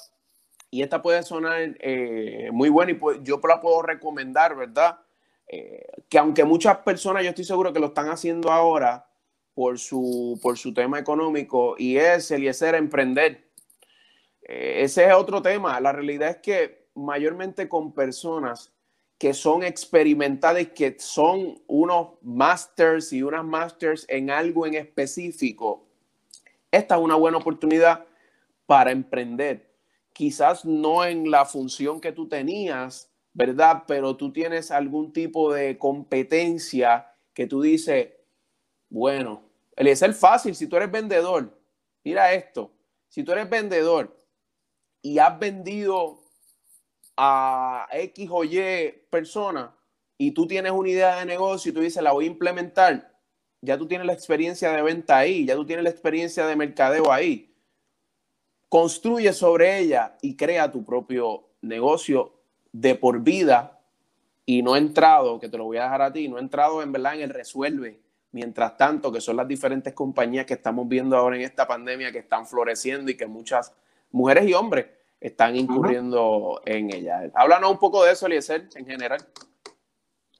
y 0.71 0.83
esta 0.83 1.03
puede 1.03 1.23
sonar 1.23 1.77
eh, 1.81 2.51
muy 2.53 2.69
buena 2.69 2.93
y 2.93 2.95
pues, 2.95 3.19
yo 3.23 3.41
la 3.49 3.61
puedo 3.61 3.83
recomendar, 3.83 4.57
¿verdad? 4.57 5.01
Eh, 5.49 5.85
que 6.09 6.19
aunque 6.19 6.45
muchas 6.45 6.79
personas, 6.79 7.25
yo 7.25 7.31
estoy 7.31 7.45
seguro 7.45 7.73
que 7.73 7.81
lo 7.81 7.89
están 7.89 8.09
haciendo 8.09 8.53
ahora 8.53 9.09
por 9.53 9.79
su, 9.81 10.39
por 10.41 10.57
su 10.57 10.73
tema 10.73 10.99
económico, 10.99 11.75
y 11.77 11.97
es, 11.97 12.31
Eliezer, 12.31 12.77
emprender 12.77 13.50
ese 14.51 15.07
es 15.07 15.15
otro 15.15 15.41
tema. 15.41 15.79
La 15.81 15.93
realidad 15.93 16.31
es 16.31 16.37
que 16.39 16.89
mayormente 16.95 17.69
con 17.69 17.93
personas 17.93 18.73
que 19.17 19.33
son 19.33 19.63
experimentadas, 19.63 20.69
que 20.69 20.97
son 20.99 21.63
unos 21.69 22.15
masters 22.23 23.13
y 23.13 23.23
unas 23.23 23.45
masters 23.45 24.07
en 24.09 24.31
algo 24.31 24.67
en 24.67 24.75
específico, 24.75 25.87
esta 26.73 26.97
es 26.97 27.01
una 27.01 27.15
buena 27.15 27.39
oportunidad 27.39 28.07
para 28.67 28.91
emprender. 28.91 29.71
Quizás 30.13 30.65
no 30.65 31.05
en 31.05 31.31
la 31.31 31.45
función 31.45 32.01
que 32.01 32.13
tú 32.13 32.29
tenías, 32.29 33.11
¿verdad? 33.33 33.85
Pero 33.87 34.17
tú 34.17 34.33
tienes 34.33 34.71
algún 34.71 35.13
tipo 35.13 35.53
de 35.53 35.79
competencia 35.79 37.13
que 37.35 37.47
tú 37.47 37.63
dices, 37.63 38.09
bueno, 38.89 39.43
el 39.77 39.87
es 39.87 40.03
el 40.03 40.15
fácil, 40.15 40.57
si 40.57 40.67
tú 40.67 40.77
eres 40.77 40.91
vendedor, 40.91 41.57
mira 42.03 42.33
esto, 42.33 42.73
si 43.09 43.23
tú 43.23 43.33
eres 43.33 43.49
vendedor 43.49 44.20
y 45.03 45.19
has 45.19 45.39
vendido 45.39 46.21
a 47.17 47.87
X 47.93 48.29
o 48.31 48.45
Y 48.45 48.93
persona 49.11 49.75
y 50.17 50.33
tú 50.33 50.47
tienes 50.47 50.73
una 50.73 50.89
idea 50.89 51.17
de 51.17 51.27
negocio 51.27 51.71
y 51.71 51.75
tú 51.75 51.81
dices, 51.81 52.03
la 52.03 52.13
voy 52.13 52.27
a 52.27 52.29
implementar, 52.29 53.15
ya 53.63 53.79
tú 53.79 53.87
tienes 53.87 54.07
la 54.07 54.13
experiencia 54.13 54.71
de 54.71 54.83
venta 54.83 55.17
ahí, 55.17 55.47
ya 55.47 55.55
tú 55.55 55.65
tienes 55.65 55.83
la 55.83 55.91
experiencia 55.91 56.47
de 56.47 56.57
mercadeo 56.57 57.11
ahí. 57.11 57.55
Construye 58.69 59.33
sobre 59.33 59.79
ella 59.79 60.17
y 60.23 60.37
crea 60.37 60.71
tu 60.71 60.85
propio 60.85 61.49
negocio 61.63 62.35
de 62.73 62.95
por 62.95 63.21
vida 63.21 63.81
y 64.47 64.63
no 64.63 64.77
entrado, 64.77 65.41
que 65.41 65.49
te 65.49 65.57
lo 65.57 65.65
voy 65.65 65.79
a 65.79 65.85
dejar 65.85 66.03
a 66.03 66.13
ti, 66.13 66.29
no 66.29 66.37
he 66.37 66.41
entrado 66.41 66.83
en 66.83 66.93
verdad 66.93 67.15
en 67.15 67.23
el 67.23 67.31
resuelve. 67.31 68.01
Mientras 68.33 68.77
tanto, 68.77 69.11
que 69.11 69.21
son 69.21 69.37
las 69.37 69.49
diferentes 69.49 69.93
compañías 69.93 70.47
que 70.47 70.55
estamos 70.55 70.87
viendo 70.87 71.17
ahora 71.17 71.37
en 71.37 71.43
esta 71.43 71.67
pandemia 71.67 72.13
que 72.13 72.19
están 72.19 72.47
floreciendo 72.47 73.11
y 73.11 73.17
que 73.17 73.27
muchas 73.27 73.73
mujeres 74.11 74.47
y 74.47 74.55
hombres 74.55 74.87
están 75.21 75.57
incurriendo 75.57 76.61
en 76.65 76.93
ella. 76.93 77.31
Háblanos 77.35 77.71
un 77.73 77.79
poco 77.79 78.05
de 78.05 78.13
eso, 78.13 78.27
Eliezer, 78.27 78.69
en 78.75 78.87
general. 78.87 79.21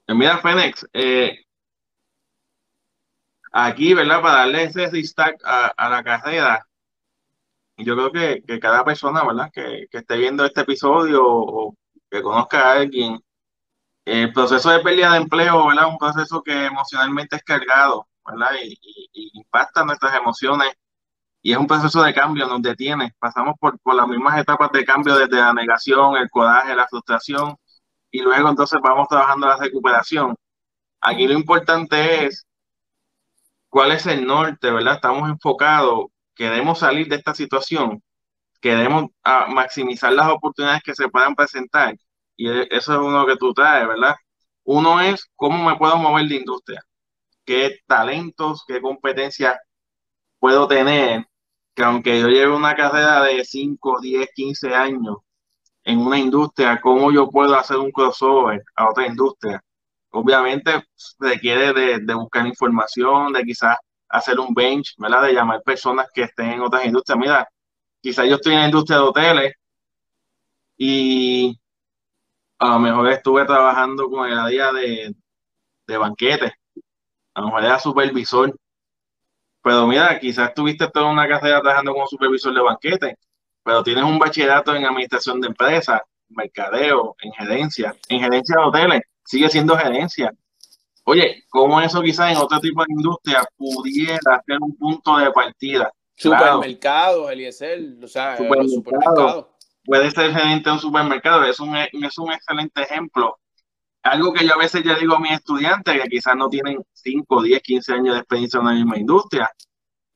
Eh, 0.07 0.13
mira, 0.13 0.39
Fénix, 0.39 0.87
eh, 0.93 1.45
aquí, 3.51 3.93
¿verdad? 3.93 4.21
Para 4.21 4.37
darle 4.37 4.63
ese 4.63 4.87
restart 4.89 5.39
a, 5.43 5.89
la 5.89 6.03
carrera, 6.03 6.67
yo 7.77 7.95
creo 7.95 8.11
que, 8.11 8.43
que 8.43 8.59
cada 8.59 8.83
persona, 8.83 9.23
¿verdad? 9.23 9.51
Que, 9.53 9.87
que, 9.89 9.99
esté 9.99 10.17
viendo 10.17 10.45
este 10.45 10.61
episodio 10.61 11.21
o 11.23 11.75
que 12.09 12.21
conozca 12.21 12.71
a 12.71 12.73
alguien, 12.73 13.19
el 14.05 14.33
proceso 14.33 14.71
de 14.71 14.79
pérdida 14.79 15.11
de 15.11 15.17
empleo, 15.17 15.67
¿verdad? 15.67 15.87
Un 15.87 15.97
proceso 15.97 16.41
que 16.41 16.65
emocionalmente 16.65 17.35
es 17.35 17.43
cargado, 17.43 18.07
¿verdad? 18.25 18.49
Y, 18.63 18.77
y, 19.13 19.29
impacta 19.33 19.85
nuestras 19.85 20.15
emociones 20.15 20.73
y 21.41 21.51
es 21.51 21.57
un 21.57 21.67
proceso 21.67 22.03
de 22.03 22.13
cambio, 22.13 22.47
nos 22.47 22.61
detiene. 22.61 23.13
Pasamos 23.19 23.55
por, 23.59 23.79
por 23.79 23.95
las 23.95 24.07
mismas 24.07 24.39
etapas 24.39 24.71
de 24.71 24.85
cambio 24.85 25.15
desde 25.15 25.37
la 25.37 25.53
negación, 25.53 26.17
el 26.17 26.29
coraje, 26.29 26.75
la 26.75 26.87
frustración 26.87 27.55
y 28.11 28.21
luego 28.21 28.49
entonces 28.49 28.79
vamos 28.83 29.07
trabajando 29.07 29.47
la 29.47 29.57
recuperación. 29.57 30.35
Aquí 31.01 31.27
lo 31.27 31.33
importante 31.33 32.25
es 32.25 32.45
cuál 33.69 33.91
es 33.93 34.05
el 34.05 34.25
norte, 34.27 34.71
¿verdad? 34.71 34.95
Estamos 34.95 35.29
enfocados, 35.29 36.07
queremos 36.35 36.79
salir 36.79 37.07
de 37.07 37.15
esta 37.15 37.33
situación, 37.33 38.03
queremos 38.61 39.05
ah, 39.23 39.47
maximizar 39.49 40.13
las 40.13 40.27
oportunidades 40.29 40.83
que 40.83 40.95
se 40.95 41.09
puedan 41.09 41.35
presentar 41.35 41.95
y 42.37 42.49
e, 42.49 42.67
eso 42.71 42.93
es 42.93 42.99
uno 42.99 43.25
que 43.25 43.37
tú 43.37 43.53
traes, 43.53 43.87
¿verdad? 43.87 44.15
Uno 44.63 45.01
es 45.01 45.25
cómo 45.35 45.69
me 45.69 45.77
puedo 45.77 45.97
mover 45.97 46.27
de 46.27 46.35
industria, 46.35 46.81
qué 47.45 47.79
talentos, 47.87 48.63
qué 48.67 48.81
competencias 48.81 49.57
puedo 50.39 50.67
tener, 50.67 51.25
que 51.73 51.83
aunque 51.83 52.19
yo 52.19 52.27
lleve 52.27 52.55
una 52.55 52.75
carrera 52.75 53.23
de 53.23 53.43
5, 53.45 53.99
10, 54.01 54.29
15 54.33 54.75
años 54.75 55.17
en 55.83 55.99
una 55.99 56.19
industria, 56.19 56.79
cómo 56.81 57.11
yo 57.11 57.29
puedo 57.29 57.55
hacer 57.55 57.77
un 57.77 57.91
crossover 57.91 58.63
a 58.75 58.89
otra 58.89 59.07
industria. 59.07 59.63
Obviamente 60.11 60.85
requiere 61.19 61.73
de, 61.99 62.13
buscar 62.15 62.45
información, 62.45 63.33
de 63.33 63.43
quizás 63.43 63.77
hacer 64.09 64.39
un 64.39 64.53
bench, 64.53 64.95
¿verdad? 64.97 65.23
De 65.23 65.33
llamar 65.33 65.61
personas 65.63 66.07
que 66.13 66.23
estén 66.23 66.51
en 66.51 66.61
otras 66.61 66.85
industrias. 66.85 67.19
Mira, 67.19 67.49
quizás 68.01 68.27
yo 68.27 68.35
estoy 68.35 68.53
en 68.53 68.59
la 68.59 68.65
industria 68.65 68.97
de 68.97 69.03
hoteles 69.03 69.53
y 70.77 71.57
a 72.59 72.69
lo 72.69 72.79
mejor 72.79 73.09
estuve 73.11 73.45
trabajando 73.45 74.09
con 74.09 74.29
el 74.29 74.37
área 74.37 74.71
de, 74.73 75.15
de 75.87 75.97
banquetes, 75.97 76.51
a 77.33 77.41
lo 77.41 77.47
mejor 77.47 77.63
era 77.65 77.79
supervisor, 77.79 78.55
pero 79.63 79.87
mira, 79.87 80.19
quizás 80.19 80.49
estuviste 80.49 80.87
toda 80.89 81.11
una 81.11 81.27
carrera 81.27 81.61
trabajando 81.61 81.93
como 81.93 82.07
supervisor 82.07 82.53
de 82.53 82.61
banquetes, 82.61 83.15
pero 83.63 83.83
tienes 83.83 84.03
un 84.03 84.17
bachillerato 84.17 84.75
en 84.75 84.85
administración 84.85 85.39
de 85.39 85.47
empresas, 85.47 86.01
mercadeo, 86.29 87.15
en 87.21 87.31
gerencia, 87.33 87.95
en 88.09 88.19
gerencia 88.19 88.55
de 88.57 88.63
hoteles, 88.63 89.01
sigue 89.25 89.49
siendo 89.49 89.77
gerencia. 89.77 90.31
Oye, 91.03 91.43
¿cómo 91.49 91.81
eso 91.81 92.01
quizás 92.01 92.31
en 92.31 92.37
otro 92.37 92.59
tipo 92.59 92.83
de 92.83 92.93
industria 92.93 93.43
pudiera 93.57 94.41
ser 94.45 94.57
un 94.61 94.75
punto 94.77 95.17
de 95.17 95.31
partida? 95.31 95.91
Supermercado, 96.15 97.29
Eliezer, 97.29 97.95
o 98.03 98.07
sea, 98.07 98.37
supermercado 98.37 99.51
puede 99.83 100.11
ser 100.11 100.33
gerente 100.33 100.69
de 100.69 100.73
un 100.75 100.79
supermercado, 100.79 101.43
es 101.45 101.59
un, 101.59 101.75
es 101.75 102.17
un 102.17 102.31
excelente 102.31 102.81
ejemplo. 102.81 103.37
Algo 104.03 104.33
que 104.33 104.45
yo 104.45 104.53
a 104.53 104.57
veces 104.57 104.83
ya 104.83 104.95
digo 104.95 105.15
a 105.15 105.19
mis 105.19 105.33
estudiantes 105.33 106.01
que 106.01 106.09
quizás 106.09 106.35
no 106.35 106.49
tienen 106.49 106.77
5, 106.93 107.41
10, 107.43 107.61
15 107.61 107.93
años 107.93 108.13
de 108.15 108.19
experiencia 108.21 108.59
en 108.59 108.65
la 108.65 108.71
misma 108.73 108.97
industria, 108.97 109.49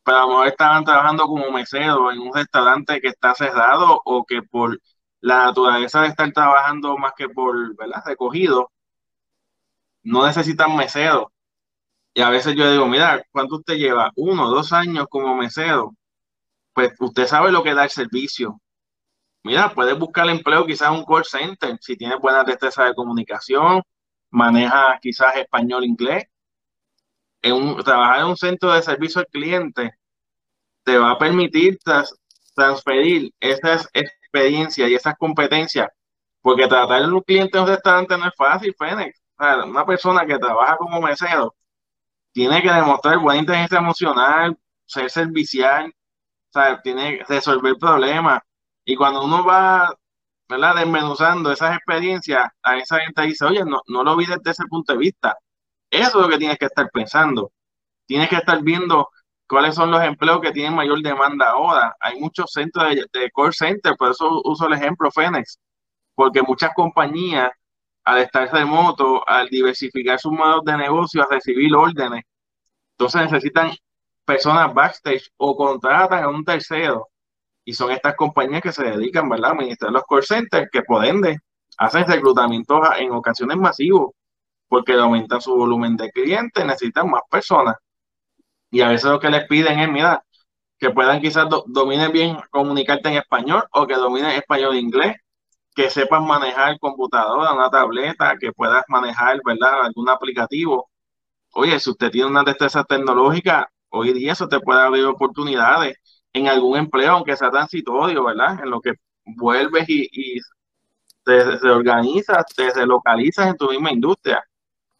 pero 0.03 0.17
a 0.17 0.21
lo 0.21 0.27
mejor 0.29 0.47
estaban 0.47 0.83
trabajando 0.85 1.25
como 1.27 1.51
mesero 1.51 2.11
en 2.11 2.19
un 2.19 2.33
restaurante 2.33 3.01
que 3.01 3.09
está 3.09 3.35
cerrado 3.35 4.01
o 4.05 4.25
que 4.25 4.41
por 4.43 4.79
la 5.21 5.45
naturaleza 5.45 6.01
de 6.01 6.09
estar 6.09 6.31
trabajando 6.31 6.97
más 6.97 7.13
que 7.17 7.29
por 7.29 7.75
¿verdad? 7.77 8.03
recogido, 8.05 8.71
no 10.03 10.25
necesitan 10.25 10.75
mesero. 10.75 11.31
Y 12.13 12.21
a 12.21 12.29
veces 12.29 12.55
yo 12.55 12.71
digo, 12.71 12.87
mira, 12.87 13.23
¿cuánto 13.31 13.57
usted 13.57 13.75
lleva? 13.75 14.11
Uno, 14.15 14.49
dos 14.49 14.73
años 14.73 15.07
como 15.09 15.35
mesero. 15.35 15.95
Pues 16.73 16.93
usted 16.99 17.27
sabe 17.27 17.51
lo 17.51 17.63
que 17.63 17.73
da 17.75 17.85
el 17.85 17.89
servicio 17.91 18.61
mira, 19.45 19.69
puedes 19.73 19.97
buscar 19.97 20.27
empleo 20.29 20.65
quizás 20.65 20.89
en 20.89 20.95
un 20.95 21.05
call 21.05 21.23
center, 21.23 21.77
si 21.79 21.95
tienes 21.95 22.19
buena 22.19 22.43
destreza 22.43 22.83
de 22.85 22.95
comunicación, 22.95 23.83
maneja 24.31 24.99
quizás 25.01 25.35
español, 25.37 25.85
inglés. 25.85 26.25
En 27.41 27.53
un, 27.53 27.83
trabajar 27.83 28.21
en 28.21 28.25
un 28.25 28.37
centro 28.37 28.73
de 28.73 28.81
servicio 28.81 29.21
al 29.21 29.27
cliente 29.27 29.93
te 30.83 30.97
va 30.97 31.11
a 31.11 31.17
permitir 31.19 31.77
transferir 32.55 33.31
esas 33.39 33.87
experiencias 33.93 34.89
y 34.89 34.95
esas 34.95 35.15
competencias, 35.17 35.89
porque 36.41 36.67
tratar 36.67 37.03
a 37.03 37.07
un 37.07 37.21
cliente 37.21 37.57
en 37.57 37.63
un 37.65 37.69
restaurante 37.69 38.17
no 38.17 38.27
es 38.27 38.35
fácil, 38.35 38.75
Fénix. 38.77 39.21
una 39.37 39.85
persona 39.85 40.25
que 40.25 40.39
trabaja 40.39 40.77
como 40.77 41.01
mesero 41.01 41.55
tiene 42.33 42.61
que 42.63 42.71
demostrar 42.71 43.19
buena 43.19 43.41
inteligencia 43.41 43.77
emocional, 43.77 44.57
ser 44.85 45.09
servicial, 45.09 45.93
tiene 46.83 47.19
que 47.19 47.23
resolver 47.25 47.75
problemas, 47.77 48.41
y 48.85 48.95
cuando 48.95 49.23
uno 49.25 49.43
va, 49.43 49.93
¿verdad? 50.47 50.75
Desmenuzando 50.75 51.51
esas 51.51 51.75
experiencias, 51.77 52.47
a 52.63 52.77
esa 52.77 52.99
gente 52.99 53.23
dice, 53.23 53.45
oye, 53.45 53.65
no, 53.65 53.81
no 53.87 54.03
lo 54.03 54.15
vi 54.15 54.25
desde 54.27 54.51
ese 54.51 54.65
punto 54.67 54.93
de 54.93 54.99
vista. 54.99 55.37
Eso 55.89 56.19
es 56.19 56.25
lo 56.25 56.29
que 56.29 56.37
tienes 56.37 56.57
que 56.59 56.65
estar 56.65 56.89
pensando. 56.91 57.51
Tienes 58.05 58.29
que 58.29 58.37
estar 58.37 58.61
viendo 58.63 59.09
cuáles 59.47 59.75
son 59.75 59.91
los 59.91 60.03
empleos 60.03 60.41
que 60.41 60.51
tienen 60.51 60.75
mayor 60.75 61.01
demanda 61.01 61.49
ahora. 61.49 61.95
Hay 61.99 62.19
muchos 62.19 62.51
centros 62.51 62.89
de, 62.89 63.05
de 63.11 63.31
call 63.31 63.53
center, 63.53 63.95
por 63.97 64.11
eso 64.11 64.41
uso 64.43 64.67
el 64.67 64.73
ejemplo 64.73 65.11
Fénix, 65.11 65.59
porque 66.15 66.41
muchas 66.43 66.73
compañías, 66.75 67.51
al 68.03 68.19
estar 68.19 68.51
remoto, 68.53 69.27
al 69.27 69.49
diversificar 69.49 70.19
sus 70.19 70.31
modos 70.31 70.63
de 70.65 70.77
negocio, 70.77 71.23
a 71.23 71.27
recibir 71.29 71.75
órdenes, 71.75 72.23
entonces 72.91 73.21
necesitan 73.23 73.71
personas 74.25 74.73
backstage 74.73 75.31
o 75.37 75.55
contratan 75.57 76.23
a 76.23 76.29
un 76.29 76.43
tercero 76.45 77.09
y 77.65 77.73
son 77.73 77.91
estas 77.91 78.15
compañías 78.15 78.61
que 78.61 78.71
se 78.71 78.83
dedican, 78.83 79.27
¿verdad?, 79.27 79.49
a 79.49 79.53
administrar 79.53 79.91
los 79.91 80.03
call 80.07 80.23
centers, 80.23 80.69
que 80.71 80.83
por 80.83 81.03
ende 81.03 81.39
hacen 81.77 82.05
reclutamientos 82.07 82.79
en 82.99 83.11
ocasiones 83.11 83.57
masivos, 83.57 84.11
porque 84.67 84.93
aumentan 84.93 85.41
su 85.41 85.55
volumen 85.55 85.97
de 85.97 86.11
clientes, 86.11 86.63
necesitan 86.63 87.09
más 87.09 87.23
personas. 87.29 87.75
Y 88.69 88.81
a 88.81 88.89
veces 88.89 89.09
lo 89.09 89.19
que 89.19 89.29
les 89.29 89.47
piden 89.47 89.79
es, 89.79 89.89
mira, 89.89 90.23
que 90.77 90.91
puedan 90.91 91.21
quizás 91.21 91.47
dominen 91.67 92.11
bien 92.11 92.37
comunicarte 92.51 93.09
en 93.09 93.15
español 93.15 93.63
o 93.71 93.87
que 93.87 93.95
dominen 93.95 94.31
español 94.31 94.75
e 94.75 94.79
inglés, 94.79 95.17
que 95.73 95.89
sepan 95.89 96.25
manejar 96.25 96.79
computadora, 96.79 97.53
una 97.53 97.69
tableta, 97.69 98.37
que 98.37 98.51
puedas 98.51 98.83
manejar, 98.87 99.39
¿verdad?, 99.43 99.85
algún 99.85 100.07
aplicativo. 100.09 100.89
Oye, 101.53 101.79
si 101.79 101.89
usted 101.89 102.11
tiene 102.11 102.27
una 102.27 102.43
destreza 102.43 102.83
tecnológica, 102.83 103.69
hoy 103.89 104.13
día 104.13 104.33
eso 104.33 104.47
te 104.47 104.59
puede 104.59 104.81
abrir 104.81 105.05
oportunidades 105.05 105.97
en 106.35 106.49
algún 106.49 106.77
empleo, 106.77 107.13
aunque 107.13 107.35
sea 107.37 107.49
transitorio, 107.49 108.25
¿verdad? 108.25 108.59
En 108.61 108.69
lo 108.69 108.81
que 108.81 108.93
vuelves 109.25 109.87
y, 109.87 110.07
y 110.11 110.39
te 111.23 111.57
reorganizas, 111.57 112.45
te 112.53 112.71
relocalizas 112.73 113.47
en 113.47 113.57
tu 113.57 113.69
misma 113.69 113.91
industria. 113.91 114.43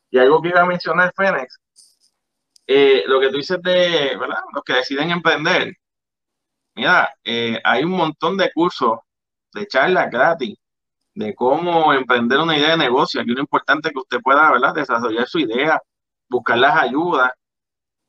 Y 0.09 0.17
algo 0.17 0.41
que 0.41 0.49
iba 0.49 0.61
a 0.61 0.65
mencionar, 0.65 1.13
Fénix, 1.15 1.59
eh, 2.67 3.03
lo 3.07 3.19
que 3.19 3.29
tú 3.29 3.37
dices 3.37 3.61
de, 3.61 4.17
¿verdad? 4.17 4.39
Los 4.53 4.63
que 4.63 4.73
deciden 4.73 5.11
emprender. 5.11 5.73
Mira, 6.75 7.13
eh, 7.23 7.59
hay 7.63 7.83
un 7.83 7.91
montón 7.91 8.37
de 8.37 8.51
cursos, 8.53 8.99
de 9.53 9.67
charlas 9.67 10.09
gratis, 10.09 10.55
de 11.15 11.35
cómo 11.35 11.93
emprender 11.93 12.39
una 12.39 12.57
idea 12.57 12.71
de 12.71 12.77
negocio. 12.77 13.21
Aquí 13.21 13.31
lo 13.31 13.41
importante 13.41 13.89
es 13.89 13.93
que 13.93 13.99
usted 13.99 14.21
pueda, 14.21 14.51
¿verdad? 14.51 14.73
Desarrollar 14.73 15.27
su 15.27 15.39
idea, 15.39 15.81
buscar 16.29 16.57
las 16.57 16.77
ayudas 16.77 17.31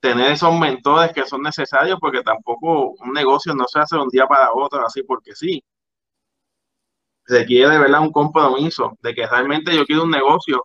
tener 0.06 0.32
esos 0.32 0.56
mentores 0.58 1.12
que 1.12 1.24
son 1.26 1.42
necesarios 1.42 1.98
porque 2.00 2.22
tampoco 2.22 2.90
un 2.90 3.12
negocio 3.12 3.54
no 3.54 3.66
se 3.66 3.80
hace 3.80 3.96
de 3.96 4.02
un 4.02 4.08
día 4.08 4.26
para 4.26 4.52
otro 4.52 4.86
así 4.86 5.02
porque 5.02 5.34
sí. 5.34 5.62
Requiere 7.26 7.70
de 7.70 7.78
verdad 7.78 8.02
un 8.02 8.12
compromiso 8.12 8.96
de 9.02 9.14
que 9.14 9.26
realmente 9.26 9.74
yo 9.74 9.84
quiero 9.84 10.04
un 10.04 10.10
negocio 10.10 10.64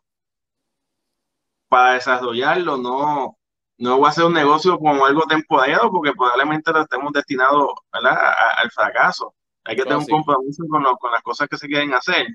para 1.68 1.94
desarrollarlo, 1.94 2.78
no, 2.78 3.38
no 3.78 3.98
voy 3.98 4.06
a 4.08 4.10
hacer 4.10 4.26
un 4.26 4.34
negocio 4.34 4.78
como 4.78 5.06
algo 5.06 5.24
temporero 5.24 5.90
porque 5.92 6.12
probablemente 6.14 6.72
lo 6.72 6.82
estemos 6.82 7.12
destinados 7.14 7.72
al 7.92 8.72
fracaso. 8.72 9.34
Hay 9.64 9.76
que 9.76 9.84
tener 9.84 9.98
un 9.98 10.06
compromiso 10.06 10.64
con, 10.70 10.84
con 11.00 11.12
las 11.12 11.24
cosas 11.24 11.48
que 11.48 11.58
se 11.58 11.68
quieren 11.68 11.94
hacer. 11.94 12.28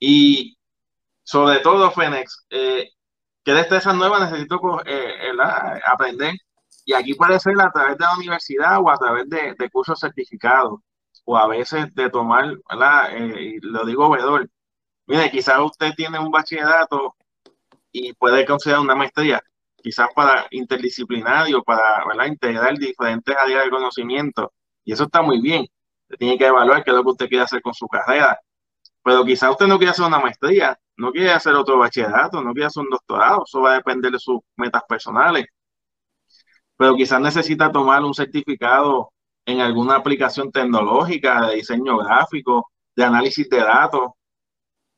Y 0.00 0.56
sobre 1.22 1.60
todo, 1.60 1.90
Fénix, 1.92 2.46
eh, 2.50 2.90
¿qué 3.44 3.52
destrezas 3.52 3.94
nuevas 3.94 4.30
necesito 4.30 4.60
eh, 4.86 5.32
aprender? 5.86 6.34
Y 6.84 6.94
aquí 6.94 7.14
puede 7.14 7.38
ser 7.40 7.54
a 7.60 7.70
través 7.70 7.98
de 7.98 8.04
la 8.04 8.16
universidad 8.16 8.78
o 8.80 8.90
a 8.90 8.96
través 8.96 9.28
de, 9.28 9.70
cursos 9.70 9.98
certificados 10.00 10.80
o 11.24 11.36
a 11.36 11.46
veces 11.46 11.94
de 11.94 12.10
tomar, 12.10 12.56
¿verdad? 12.68 13.16
Eh, 13.16 13.58
lo 13.62 13.84
digo 13.84 14.10
vedor. 14.10 14.48
Mire, 15.06 15.30
quizás 15.30 15.58
usted 15.60 15.92
tiene 15.96 16.18
un 16.18 16.30
bachillerato 16.30 17.16
y 17.92 18.12
puede 18.14 18.44
considerar 18.46 18.80
una 18.80 18.94
maestría, 18.94 19.42
quizás 19.76 20.08
para 20.14 20.46
interdisciplinario, 20.50 21.62
para 21.62 22.26
integrar 22.26 22.78
diferentes 22.78 23.36
áreas 23.36 23.64
de 23.64 23.70
conocimiento. 23.70 24.52
Y 24.84 24.92
eso 24.92 25.04
está 25.04 25.22
muy 25.22 25.40
bien. 25.40 25.66
Tiene 26.18 26.38
que 26.38 26.46
evaluar 26.46 26.82
qué 26.84 26.90
es 26.90 26.96
lo 26.96 27.02
que 27.04 27.10
usted 27.10 27.28
quiere 27.28 27.44
hacer 27.44 27.62
con 27.62 27.74
su 27.74 27.86
carrera. 27.86 28.38
Pero 29.02 29.24
quizás 29.24 29.50
usted 29.50 29.66
no 29.66 29.78
quiere 29.78 29.92
hacer 29.92 30.06
una 30.06 30.18
maestría, 30.18 30.78
no 30.96 31.10
quiere 31.12 31.32
hacer 31.32 31.54
otro 31.54 31.78
bachillerato, 31.78 32.42
no 32.42 32.52
quiere 32.52 32.66
hacer 32.66 32.82
un 32.82 32.90
doctorado. 32.90 33.44
Eso 33.46 33.62
va 33.62 33.72
a 33.72 33.76
depender 33.76 34.12
de 34.12 34.18
sus 34.18 34.40
metas 34.56 34.82
personales. 34.88 35.46
Pero 36.76 36.94
quizás 36.94 37.20
necesita 37.20 37.72
tomar 37.72 38.02
un 38.04 38.14
certificado 38.14 39.12
en 39.46 39.60
alguna 39.60 39.96
aplicación 39.96 40.50
tecnológica 40.52 41.46
de 41.48 41.56
diseño 41.56 41.98
gráfico, 41.98 42.70
de 42.94 43.04
análisis 43.04 43.48
de 43.48 43.58
datos, 43.58 44.10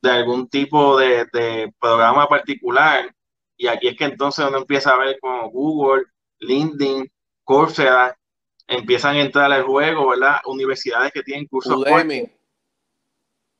de 0.00 0.10
algún 0.10 0.48
tipo 0.48 0.98
de, 0.98 1.26
de 1.32 1.72
programa 1.80 2.26
particular. 2.26 3.14
Y 3.56 3.68
aquí 3.68 3.88
es 3.88 3.96
que 3.96 4.04
entonces 4.04 4.44
uno 4.46 4.58
empieza 4.58 4.92
a 4.92 4.98
ver 4.98 5.18
como 5.20 5.48
Google, 5.50 6.04
LinkedIn, 6.40 7.08
Coursera, 7.44 8.16
empiezan 8.66 9.16
a 9.16 9.20
entrar 9.20 9.52
al 9.52 9.62
juego, 9.62 10.08
¿verdad? 10.08 10.40
Universidades 10.46 11.12
que 11.12 11.22
tienen 11.22 11.46
cursos 11.46 11.76
Udemy. 11.76 12.30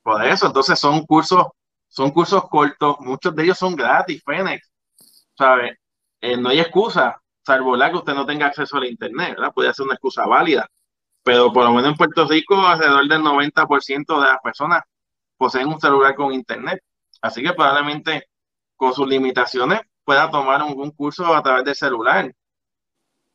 Por 0.03 0.25
eso, 0.25 0.47
entonces 0.47 0.79
son 0.79 1.07
cursos, 1.07 1.47
son 1.89 2.11
cursos 2.11 2.49
cortos, 2.49 2.97
muchos 3.01 3.35
de 3.35 3.45
ellos 3.45 3.59
son 3.59 3.77
gratis, 3.77 4.23
Fénix, 4.25 4.71
¿sabes? 5.37 5.77
Eh, 6.21 6.37
no 6.37 6.49
hay 6.49 6.61
excusa, 6.61 7.21
salvo 7.45 7.77
la 7.77 7.91
que 7.91 7.99
usted 7.99 8.15
no 8.15 8.27
tenga 8.27 8.47
acceso 8.47 8.77
al 8.77 8.87
internet, 8.87 9.37
¿verdad? 9.37 9.53
Puede 9.55 9.73
ser 9.75 9.85
una 9.85 9.95
excusa 9.95 10.27
válida, 10.27 10.69
pero 11.23 11.53
por 11.53 11.65
lo 11.65 11.73
menos 11.73 11.93
en 11.93 11.97
Puerto 11.97 12.27
Rico 12.27 12.57
alrededor 12.67 13.09
del 13.09 13.23
90% 13.23 14.21
de 14.21 14.27
las 14.27 14.39
personas 14.43 14.83
poseen 15.37 15.69
un 15.69 15.81
celular 15.81 16.15
con 16.15 16.33
internet, 16.33 16.83
así 17.21 17.43
que 17.43 17.53
probablemente 17.53 18.29
con 18.77 18.95
sus 18.95 19.09
limitaciones 19.09 19.81
pueda 20.05 20.31
tomar 20.31 20.63
un, 20.63 20.81
un 20.81 20.91
curso 20.93 21.35
a 21.35 21.43
través 21.43 21.65
del 21.65 21.77
celular. 21.77 22.33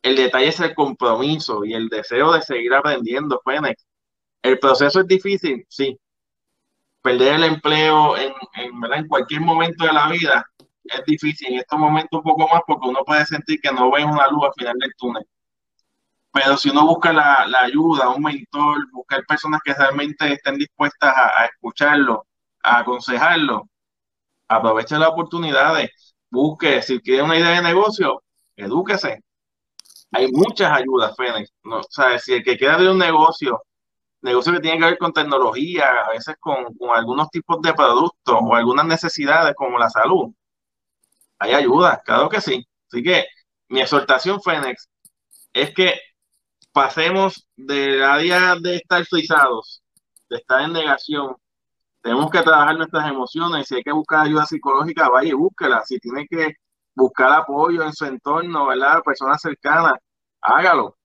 El 0.02 0.16
detalle 0.16 0.48
es 0.48 0.60
el 0.60 0.76
compromiso 0.76 1.66
y 1.66 1.74
el 1.74 1.90
deseo 1.90 2.34
de 2.34 2.42
seguir 2.42 2.74
aprendiendo, 2.74 3.42
Fénix. 3.44 3.86
El 4.42 4.60
proceso 4.60 5.02
es 5.02 5.08
difícil, 5.08 5.66
sí, 5.70 6.00
perder 7.08 7.36
el 7.36 7.44
empleo 7.46 8.18
en, 8.18 8.34
en, 8.56 9.08
cualquier 9.08 9.40
momento 9.40 9.86
de 9.86 9.94
la 9.94 10.10
vida 10.10 10.46
es 10.84 11.06
difícil. 11.06 11.54
En 11.54 11.60
estos 11.60 11.80
momentos 11.80 12.20
un 12.20 12.24
poco 12.24 12.50
más 12.54 12.62
porque 12.68 12.90
uno 12.90 13.02
puede 13.06 13.26
sentir 13.26 13.62
que 13.62 13.72
no 13.72 13.90
ve 13.92 14.04
una 14.04 14.28
luz 14.28 14.44
al 14.46 14.54
final 14.58 14.78
del 14.78 14.94
túnel. 14.98 15.26
Pero 16.34 16.58
si 16.58 16.70
uno 16.70 16.86
busca 16.86 17.14
la, 17.14 17.48
la 17.48 17.62
ayuda, 17.62 18.10
un 18.10 18.24
mentor, 18.24 18.92
buscar 18.92 19.24
personas 19.26 19.62
que 19.64 19.74
realmente 19.74 20.34
estén 20.34 20.58
dispuestas 20.58 21.14
a, 21.16 21.46
escucharlo, 21.46 22.28
a 22.62 22.80
aconsejarlo, 22.80 23.70
aproveche 24.50 24.98
las 24.98 25.10
oportunidades, 25.10 26.16
busque, 26.30 26.82
si 26.82 27.00
quiere 27.00 27.24
una 27.24 27.38
idea 27.38 27.52
de 27.52 27.62
negocio, 27.62 28.22
edúquese. 28.58 29.24
Hay 30.12 30.30
muchas 30.34 30.72
ayudas, 30.74 31.16
Fénix. 31.16 31.52
¿no? 31.64 31.78
O 31.80 31.84
sea, 31.90 32.20
si 32.20 32.34
el 32.34 32.44
que 32.44 32.58
quiera 32.58 32.76
abrir 32.76 32.90
un 32.90 33.00
negocio 33.00 33.62
negocio 34.22 34.54
que 34.54 34.60
tiene 34.60 34.80
que 34.80 34.86
ver 34.86 34.98
con 34.98 35.14
tecnología, 35.14 35.86
a 36.06 36.10
veces 36.12 36.36
con, 36.40 36.66
algunos 36.96 37.30
tipos 37.30 37.62
de 37.62 37.74
productos 37.74 38.38
o 38.42 38.56
algunas 38.56 38.86
necesidades 38.86 39.56
como 39.56 39.78
la 39.78 39.90
salud. 39.90 40.34
Hay 41.40 41.54
ayuda, 41.54 42.02
claro 42.06 42.30
que 42.30 42.42
sí. 42.42 42.68
Así 42.92 43.04
que 43.04 43.26
mi 43.70 43.82
exhortación, 43.82 44.42
Fénix, 44.42 44.90
es 45.54 45.74
que 45.74 46.00
pasemos 46.72 47.48
del 47.56 48.04
área 48.04 48.56
de 48.56 48.78
estar 48.78 49.06
frisados, 49.06 49.84
de 50.30 50.38
estar 50.38 50.62
en 50.62 50.74
negación. 50.74 51.36
Tenemos 52.02 52.32
que 52.32 52.42
trabajar 52.42 52.78
nuestras 52.78 53.10
emociones. 53.10 53.68
Si 53.68 53.76
hay 53.76 53.84
que 53.84 53.92
buscar 53.92 54.26
ayuda 54.26 54.46
psicológica, 54.46 55.10
vaya 55.10 55.30
y 55.30 55.34
búsquela. 55.34 55.84
Si 55.84 56.00
tiene 56.00 56.26
que 56.28 56.54
buscar 56.96 57.32
apoyo 57.34 57.84
en 57.84 57.94
su 57.94 58.06
entorno, 58.06 58.68
¿verdad? 58.68 59.02
Personas 59.04 59.42
cercanas, 59.42 59.94
hágalo 60.42 60.98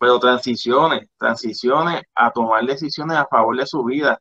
pero 0.00 0.18
transiciones, 0.18 1.08
transiciones 1.18 2.02
a 2.14 2.30
tomar 2.30 2.64
decisiones 2.64 3.18
a 3.18 3.26
favor 3.26 3.54
de 3.58 3.66
su 3.66 3.84
vida, 3.84 4.18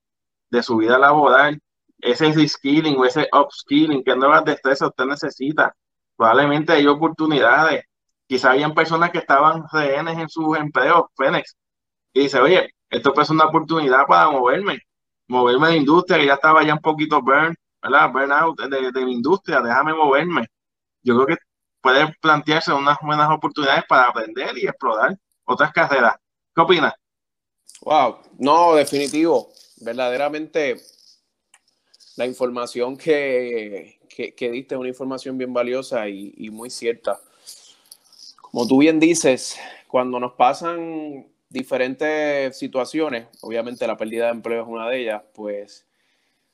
de 0.49 0.61
su 0.61 0.75
vida 0.77 0.99
laboral, 0.99 1.57
ese 1.99 2.33
reskilling 2.33 2.97
o 2.99 3.05
ese 3.05 3.29
upskilling, 3.31 4.03
que 4.03 4.13
nuevas 4.13 4.43
destrezas 4.43 4.89
usted 4.89 5.05
necesita. 5.05 5.73
Probablemente 6.17 6.73
hay 6.73 6.85
oportunidades. 6.85 7.85
Quizá 8.27 8.51
hayan 8.51 8.73
personas 8.73 9.11
que 9.11 9.19
estaban 9.19 9.63
rehenes 9.71 10.17
en 10.17 10.27
sus 10.27 10.57
empleos, 10.57 11.03
Fénix, 11.15 11.55
y 12.13 12.23
dice, 12.23 12.41
oye, 12.41 12.75
esto 12.89 13.13
es 13.21 13.29
una 13.29 13.45
oportunidad 13.45 14.05
para 14.05 14.29
moverme, 14.29 14.79
moverme 15.27 15.69
de 15.69 15.77
industria, 15.77 16.17
que 16.19 16.25
ya 16.25 16.33
estaba 16.33 16.61
ya 16.63 16.73
un 16.73 16.81
poquito 16.81 17.21
burn, 17.21 17.55
¿verdad? 17.81 18.11
Burnout 18.11 18.59
de, 18.59 18.91
de 18.91 19.05
mi 19.05 19.13
industria, 19.13 19.61
déjame 19.61 19.93
moverme. 19.93 20.45
Yo 21.03 21.15
creo 21.15 21.37
que 21.37 21.43
puede 21.81 22.13
plantearse 22.21 22.73
unas 22.73 22.97
buenas 23.01 23.29
oportunidades 23.29 23.85
para 23.87 24.09
aprender 24.09 24.57
y 24.57 24.67
explorar 24.67 25.15
otras 25.49 25.71
carreras. 25.71 26.15
¿Qué 26.55 26.61
opinas? 26.61 26.93
Wow, 27.81 28.17
no, 28.37 28.75
definitivo. 28.75 29.51
Verdaderamente 29.77 30.77
la 32.17 32.25
información 32.25 32.97
que, 32.97 33.99
que, 34.09 34.51
diste 34.51 34.75
es 34.75 34.79
una 34.79 34.89
información 34.89 35.37
bien 35.37 35.53
valiosa 35.53 36.07
y, 36.09 36.49
muy 36.51 36.69
cierta. 36.69 37.19
Como 38.41 38.67
tú 38.67 38.79
bien 38.79 38.99
dices, 38.99 39.57
cuando 39.87 40.19
nos 40.19 40.33
pasan 40.33 41.27
diferentes 41.49 42.57
situaciones, 42.57 43.27
obviamente 43.41 43.87
la 43.87 43.97
pérdida 43.97 44.25
de 44.25 44.31
empleo 44.31 44.63
es 44.63 44.67
una 44.67 44.89
de 44.89 45.01
ellas, 45.01 45.23
pues 45.33 45.85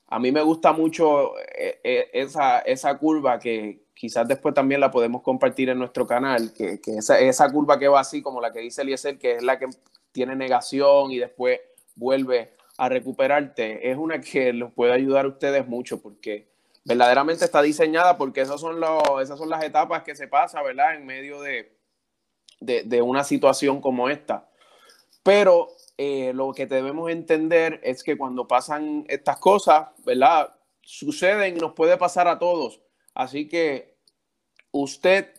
a 0.06 0.18
mí 0.18 0.30
me 0.30 0.42
gusta 0.42 0.72
mucho 0.72 1.36
eh, 1.38 1.80
eh, 1.82 2.10
esa, 2.12 2.60
esa 2.60 2.96
curva 2.96 3.38
que, 3.40 3.85
quizás 3.96 4.28
después 4.28 4.54
también 4.54 4.80
la 4.80 4.90
podemos 4.90 5.22
compartir 5.22 5.70
en 5.70 5.78
nuestro 5.78 6.06
canal, 6.06 6.52
que, 6.52 6.78
esa, 6.86 7.18
esa, 7.18 7.50
curva 7.50 7.78
que 7.78 7.88
va 7.88 8.00
así, 8.00 8.20
como 8.20 8.42
la 8.42 8.52
que 8.52 8.60
dice 8.60 8.82
Eliezer, 8.82 9.18
que 9.18 9.36
es 9.36 9.42
la 9.42 9.58
que 9.58 9.68
tiene 10.12 10.36
negación 10.36 11.10
y 11.10 11.18
después 11.18 11.60
vuelve 11.94 12.52
a 12.76 12.90
recuperarte, 12.90 13.90
es 13.90 13.96
una 13.96 14.20
que 14.20 14.52
los 14.52 14.72
puede 14.72 14.92
ayudar 14.92 15.24
a 15.24 15.28
ustedes 15.28 15.66
mucho 15.66 16.00
porque 16.00 16.46
verdaderamente 16.84 17.46
está 17.46 17.62
diseñada 17.62 18.18
porque 18.18 18.42
esas 18.42 18.60
son, 18.60 18.78
los, 18.80 19.02
esas 19.22 19.38
son 19.38 19.48
las 19.48 19.64
etapas 19.64 20.02
que 20.02 20.14
se 20.14 20.28
pasa, 20.28 20.62
¿verdad? 20.62 20.94
En 20.94 21.06
medio 21.06 21.40
de, 21.40 21.74
de, 22.60 23.02
una 23.02 23.24
situación 23.24 23.80
como 23.80 24.10
esta. 24.10 24.48
Pero 25.22 25.68
eh, 25.96 26.32
lo 26.34 26.52
que 26.52 26.66
debemos 26.66 27.10
entender 27.10 27.80
es 27.82 28.04
que 28.04 28.16
cuando 28.18 28.46
pasan 28.46 29.06
estas 29.08 29.38
cosas, 29.38 29.88
¿verdad? 30.04 30.54
Suceden 30.82 31.56
y 31.56 31.60
nos 31.60 31.72
puede 31.72 31.96
pasar 31.96 32.28
a 32.28 32.38
todos 32.38 32.85
Así 33.16 33.48
que 33.48 33.96
usted, 34.72 35.30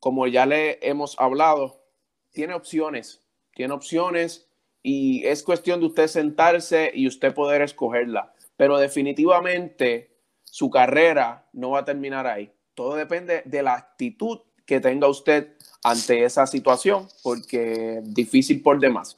como 0.00 0.26
ya 0.26 0.44
le 0.44 0.80
hemos 0.82 1.16
hablado, 1.20 1.84
tiene 2.32 2.52
opciones, 2.52 3.22
tiene 3.54 3.72
opciones 3.72 4.48
y 4.82 5.24
es 5.24 5.44
cuestión 5.44 5.78
de 5.78 5.86
usted 5.86 6.08
sentarse 6.08 6.90
y 6.92 7.06
usted 7.06 7.32
poder 7.32 7.62
escogerla. 7.62 8.34
Pero 8.56 8.76
definitivamente 8.76 10.16
su 10.42 10.68
carrera 10.68 11.48
no 11.52 11.70
va 11.70 11.78
a 11.78 11.84
terminar 11.84 12.26
ahí. 12.26 12.50
Todo 12.74 12.96
depende 12.96 13.42
de 13.44 13.62
la 13.62 13.74
actitud 13.74 14.40
que 14.66 14.80
tenga 14.80 15.06
usted 15.06 15.52
ante 15.84 16.24
esa 16.24 16.44
situación, 16.48 17.06
porque 17.22 17.98
es 17.98 18.14
difícil 18.14 18.62
por 18.62 18.80
demás. 18.80 19.16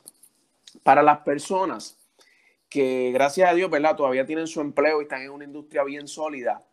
Para 0.82 1.02
las 1.02 1.20
personas 1.20 1.98
que, 2.68 3.12
gracias 3.14 3.48
a 3.50 3.54
Dios, 3.54 3.70
¿verdad? 3.70 3.96
Todavía 3.96 4.26
tienen 4.26 4.46
su 4.46 4.60
empleo 4.60 5.00
y 5.00 5.04
están 5.04 5.22
en 5.22 5.30
una 5.30 5.44
industria 5.44 5.84
bien 5.84 6.06
sólida, 6.06 6.66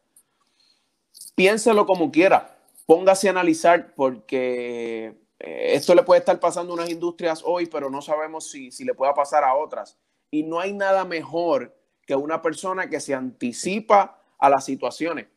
piénselo 1.40 1.86
como 1.86 2.12
quiera, 2.12 2.58
póngase 2.86 3.30
a 3.30 3.32
analizar 3.32 3.96
porque 3.96 5.16
eh, 5.40 5.68
esto 5.74 5.96
le 5.96 6.04
puede 6.04 6.20
estar 6.20 6.38
pasando 6.38 6.74
a 6.74 6.76
unas 6.76 6.90
industrias 6.90 7.44
hoy, 7.46 7.66
pero 7.68 7.90
no 7.90 8.02
sabemos 8.02 8.52
si, 8.52 8.74
si 8.74 8.84
le 8.84 8.94
pueda 8.94 9.14
pasar 9.14 9.46
a 9.46 9.56
otras. 9.56 9.98
Y 10.32 10.44
no 10.44 10.60
hay 10.60 10.74
nada 10.74 11.06
mejor 11.06 11.74
que 12.06 12.14
una 12.14 12.42
persona 12.42 12.90
que 12.90 13.00
se 13.00 13.16
anticipa 13.16 14.22
a 14.38 14.50
las 14.50 14.66
situaciones. 14.66 15.28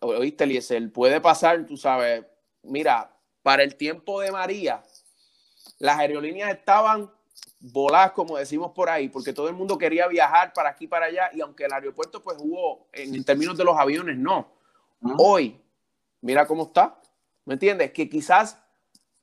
Oíste, 0.00 0.44
Eliezer, 0.44 0.92
puede 0.92 1.22
pasar, 1.22 1.64
tú 1.64 1.78
sabes, 1.78 2.26
mira, 2.62 3.10
para 3.42 3.62
el 3.62 3.76
tiempo 3.76 4.20
de 4.20 4.30
María, 4.30 4.82
las 5.78 5.98
aerolíneas 5.98 6.50
estaban 6.50 7.10
voladas, 7.60 8.12
como 8.12 8.36
decimos 8.36 8.72
por 8.72 8.90
ahí, 8.90 9.08
porque 9.08 9.32
todo 9.32 9.48
el 9.48 9.54
mundo 9.54 9.78
quería 9.78 10.06
viajar 10.06 10.52
para 10.52 10.68
aquí 10.68 10.86
para 10.86 11.06
allá, 11.06 11.30
y 11.32 11.40
aunque 11.40 11.64
el 11.64 11.72
aeropuerto 11.72 12.22
pues 12.22 12.36
hubo, 12.38 12.90
en 12.92 13.24
términos 13.24 13.56
de 13.56 13.64
los 13.64 13.78
aviones, 13.78 14.18
no. 14.18 14.57
Hoy, 15.00 15.60
mira 16.20 16.46
cómo 16.46 16.64
está. 16.64 17.00
¿Me 17.44 17.54
entiendes? 17.54 17.92
Que 17.92 18.08
quizás 18.08 18.58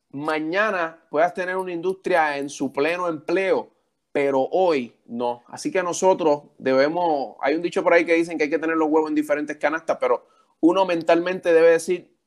mañana 0.10 1.06
puedas 1.10 1.34
tener 1.34 1.58
una 1.58 1.74
industria 1.74 2.38
en 2.38 2.50
su 2.50 2.72
pleno 2.72 3.08
empleo, 3.08 3.72
pero 4.12 4.48
hoy 4.52 4.96
no. 5.06 5.44
Así 5.48 5.72
que 5.72 5.84
nosotros 5.84 6.44
debemos, 6.58 7.36
hay 7.42 7.56
un 7.56 7.62
dicho 7.62 7.84
por 7.84 7.94
ahí 7.94 8.06
que 8.06 8.14
dicen 8.14 8.38
que 8.38 8.46
hay 8.46 8.50
que 8.50 8.60
tener 8.60 8.78
los 8.78 8.90
huevos 8.90 9.10
en 9.10 9.16
diferentes 9.16 9.58
canastas, 9.58 9.98
pero 10.00 10.26
uno 10.62 10.86
mentalmente 10.86 11.54
debe 11.54 11.72
decir, 11.72 12.18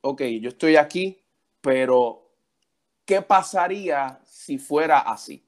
ok, 0.00 0.22
yo 0.40 0.48
estoy 0.48 0.76
aquí, 0.76 1.22
pero 1.60 2.32
¿qué 3.04 3.22
pasaría 3.22 4.20
si 4.24 4.58
fuera 4.58 4.98
así? 4.98 5.46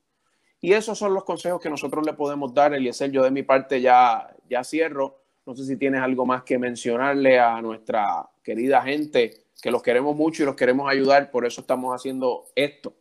Y 0.61 0.73
esos 0.73 0.97
son 0.97 1.13
los 1.13 1.25
consejos 1.25 1.61
que 1.61 1.69
nosotros 1.69 2.07
le 2.07 2.13
podemos 2.13 2.55
dar, 2.55 2.73
Eliezer. 2.73 3.11
Yo 3.11 3.25
de 3.25 3.33
mi 3.33 3.43
parte 3.43 3.81
ya, 3.81 4.33
ya 4.49 4.63
cierro. 4.63 5.22
No 5.45 5.55
sé 5.55 5.65
si 5.65 5.77
tienes 5.77 6.01
algo 6.01 6.25
más 6.25 6.45
que 6.45 6.59
mencionarle 6.59 7.41
a 7.41 7.61
nuestra 7.61 8.29
querida 8.43 8.83
gente, 8.83 9.47
que 9.61 9.71
los 9.71 9.83
queremos 9.83 10.15
mucho 10.15 10.43
y 10.43 10.47
los 10.47 10.57
queremos 10.57 10.91
ayudar, 10.91 11.31
por 11.31 11.45
eso 11.45 11.61
estamos 11.61 11.95
haciendo 11.95 12.45
esto. 12.55 12.95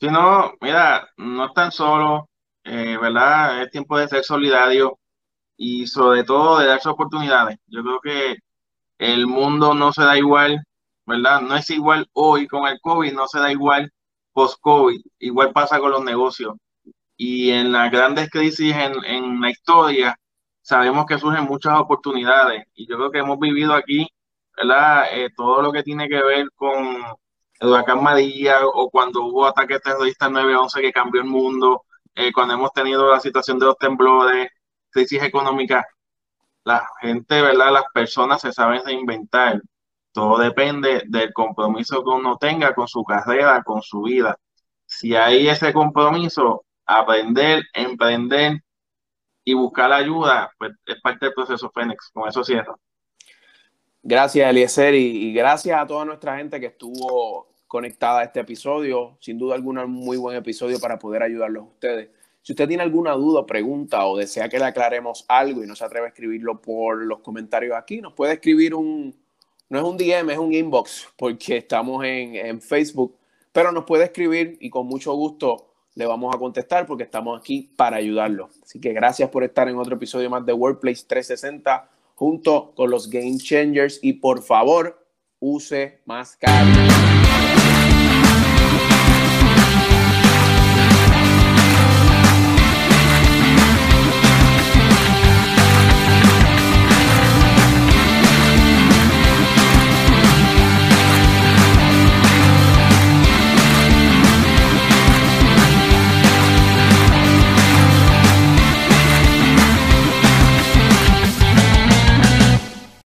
Si 0.00 0.08
no, 0.08 0.54
mira, 0.60 1.08
no 1.16 1.46
están 1.46 1.72
solos, 1.72 2.24
eh, 2.64 2.96
¿verdad? 3.00 3.62
Es 3.62 3.70
tiempo 3.70 3.98
de 3.98 4.08
ser 4.08 4.24
solidario 4.24 4.98
y 5.56 5.86
sobre 5.86 6.24
todo 6.24 6.58
de 6.58 6.66
darse 6.66 6.88
oportunidades. 6.88 7.58
Yo 7.66 7.82
creo 7.82 8.00
que 8.00 8.36
el 8.98 9.26
mundo 9.26 9.74
no 9.74 9.92
se 9.92 10.02
da 10.02 10.16
igual, 10.16 10.62
¿verdad? 11.06 11.40
No 11.40 11.56
es 11.56 11.68
igual 11.70 12.06
hoy 12.12 12.46
con 12.46 12.66
el 12.66 12.80
COVID, 12.80 13.12
no 13.12 13.26
se 13.26 13.38
da 13.38 13.50
igual 13.52 13.90
post-COVID. 14.32 15.00
Igual 15.18 15.52
pasa 15.52 15.78
con 15.80 15.90
los 15.90 16.04
negocios. 16.04 16.54
Y 17.16 17.50
en 17.50 17.72
las 17.72 17.90
grandes 17.90 18.30
crisis 18.30 18.74
en, 18.74 19.04
en 19.04 19.40
la 19.40 19.50
historia, 19.50 20.16
sabemos 20.62 21.06
que 21.06 21.18
surgen 21.18 21.44
muchas 21.44 21.78
oportunidades. 21.78 22.64
Y 22.74 22.86
yo 22.88 22.96
creo 22.96 23.10
que 23.10 23.18
hemos 23.18 23.38
vivido 23.38 23.74
aquí, 23.74 24.06
¿verdad? 24.56 25.06
Eh, 25.12 25.30
todo 25.36 25.62
lo 25.62 25.72
que 25.72 25.82
tiene 25.82 26.08
que 26.08 26.22
ver 26.22 26.46
con 26.54 27.02
el 27.60 27.68
huracán 27.68 28.00
o 28.72 28.90
cuando 28.90 29.22
hubo 29.24 29.46
ataques 29.46 29.82
terroristas 29.82 30.30
9-11 30.30 30.80
que 30.80 30.92
cambió 30.92 31.20
el 31.20 31.26
mundo, 31.28 31.84
eh, 32.14 32.32
cuando 32.32 32.54
hemos 32.54 32.72
tenido 32.72 33.10
la 33.10 33.20
situación 33.20 33.58
de 33.58 33.66
los 33.66 33.78
temblores, 33.78 34.48
crisis 34.90 35.22
económica, 35.22 35.86
la 36.64 36.86
gente, 37.00 37.42
¿verdad? 37.42 37.72
Las 37.72 37.84
personas 37.94 38.40
se 38.40 38.52
saben 38.52 38.84
reinventar. 38.84 39.60
Todo 40.12 40.38
depende 40.38 41.04
del 41.06 41.32
compromiso 41.32 42.02
que 42.04 42.10
uno 42.10 42.36
tenga 42.38 42.74
con 42.74 42.88
su 42.88 43.04
carrera, 43.04 43.62
con 43.62 43.82
su 43.82 44.02
vida. 44.02 44.36
Si 44.86 45.14
hay 45.16 45.48
ese 45.48 45.72
compromiso, 45.72 46.64
aprender, 46.86 47.62
emprender 47.74 48.60
y 49.44 49.54
buscar 49.54 49.92
ayuda, 49.92 50.50
pues 50.58 50.72
es 50.86 51.00
parte 51.00 51.26
del 51.26 51.34
proceso 51.34 51.70
Fénix. 51.70 52.10
Con 52.12 52.28
eso 52.28 52.44
cierro. 52.44 52.78
Gracias, 54.02 54.48
Eliezer, 54.48 54.94
y, 54.94 55.32
gracias 55.34 55.78
a 55.78 55.86
toda 55.86 56.04
nuestra 56.04 56.36
gente 56.38 56.58
que 56.58 56.66
estuvo 56.66 57.48
conectada 57.66 58.20
a 58.20 58.24
este 58.24 58.40
episodio. 58.40 59.18
Sin 59.20 59.38
duda 59.38 59.54
alguna, 59.54 59.84
un 59.84 59.92
muy 59.92 60.16
buen 60.16 60.36
episodio 60.36 60.80
para 60.80 60.98
poder 60.98 61.22
ayudarlos 61.22 61.64
a 61.64 61.66
ustedes. 61.66 62.10
Si 62.42 62.52
usted 62.52 62.66
tiene 62.66 62.82
alguna 62.82 63.12
duda, 63.12 63.44
pregunta 63.44 64.06
o 64.06 64.16
desea 64.16 64.48
que 64.48 64.58
le 64.58 64.64
aclaremos 64.64 65.26
algo 65.28 65.62
y 65.62 65.66
no 65.66 65.76
se 65.76 65.84
atreve 65.84 66.06
a 66.06 66.08
escribirlo 66.08 66.60
por 66.60 67.04
los 67.04 67.20
comentarios 67.20 67.76
aquí, 67.76 68.00
nos 68.00 68.14
puede 68.14 68.32
escribir 68.32 68.74
un, 68.74 69.14
no 69.68 69.78
es 69.78 69.84
un 69.84 69.98
DM, 69.98 70.30
es 70.30 70.38
un 70.38 70.54
inbox, 70.54 71.08
porque 71.16 71.58
estamos 71.58 72.02
en, 72.04 72.36
en 72.36 72.62
Facebook, 72.62 73.18
pero 73.52 73.70
nos 73.72 73.84
puede 73.84 74.04
escribir 74.04 74.56
y 74.60 74.70
con 74.70 74.86
mucho 74.86 75.12
gusto 75.12 75.69
le 75.94 76.06
vamos 76.06 76.34
a 76.34 76.38
contestar 76.38 76.86
porque 76.86 77.04
estamos 77.04 77.38
aquí 77.38 77.72
para 77.76 77.96
ayudarlo. 77.96 78.48
Así 78.62 78.80
que 78.80 78.92
gracias 78.92 79.28
por 79.30 79.44
estar 79.44 79.68
en 79.68 79.76
otro 79.76 79.96
episodio 79.96 80.30
más 80.30 80.44
de 80.46 80.52
Workplace 80.52 81.04
360 81.06 81.88
junto 82.14 82.72
con 82.74 82.90
los 82.90 83.08
Game 83.08 83.38
Changers 83.38 83.98
y 84.02 84.14
por 84.14 84.42
favor 84.42 85.06
use 85.40 86.00
mascarilla. 86.04 86.89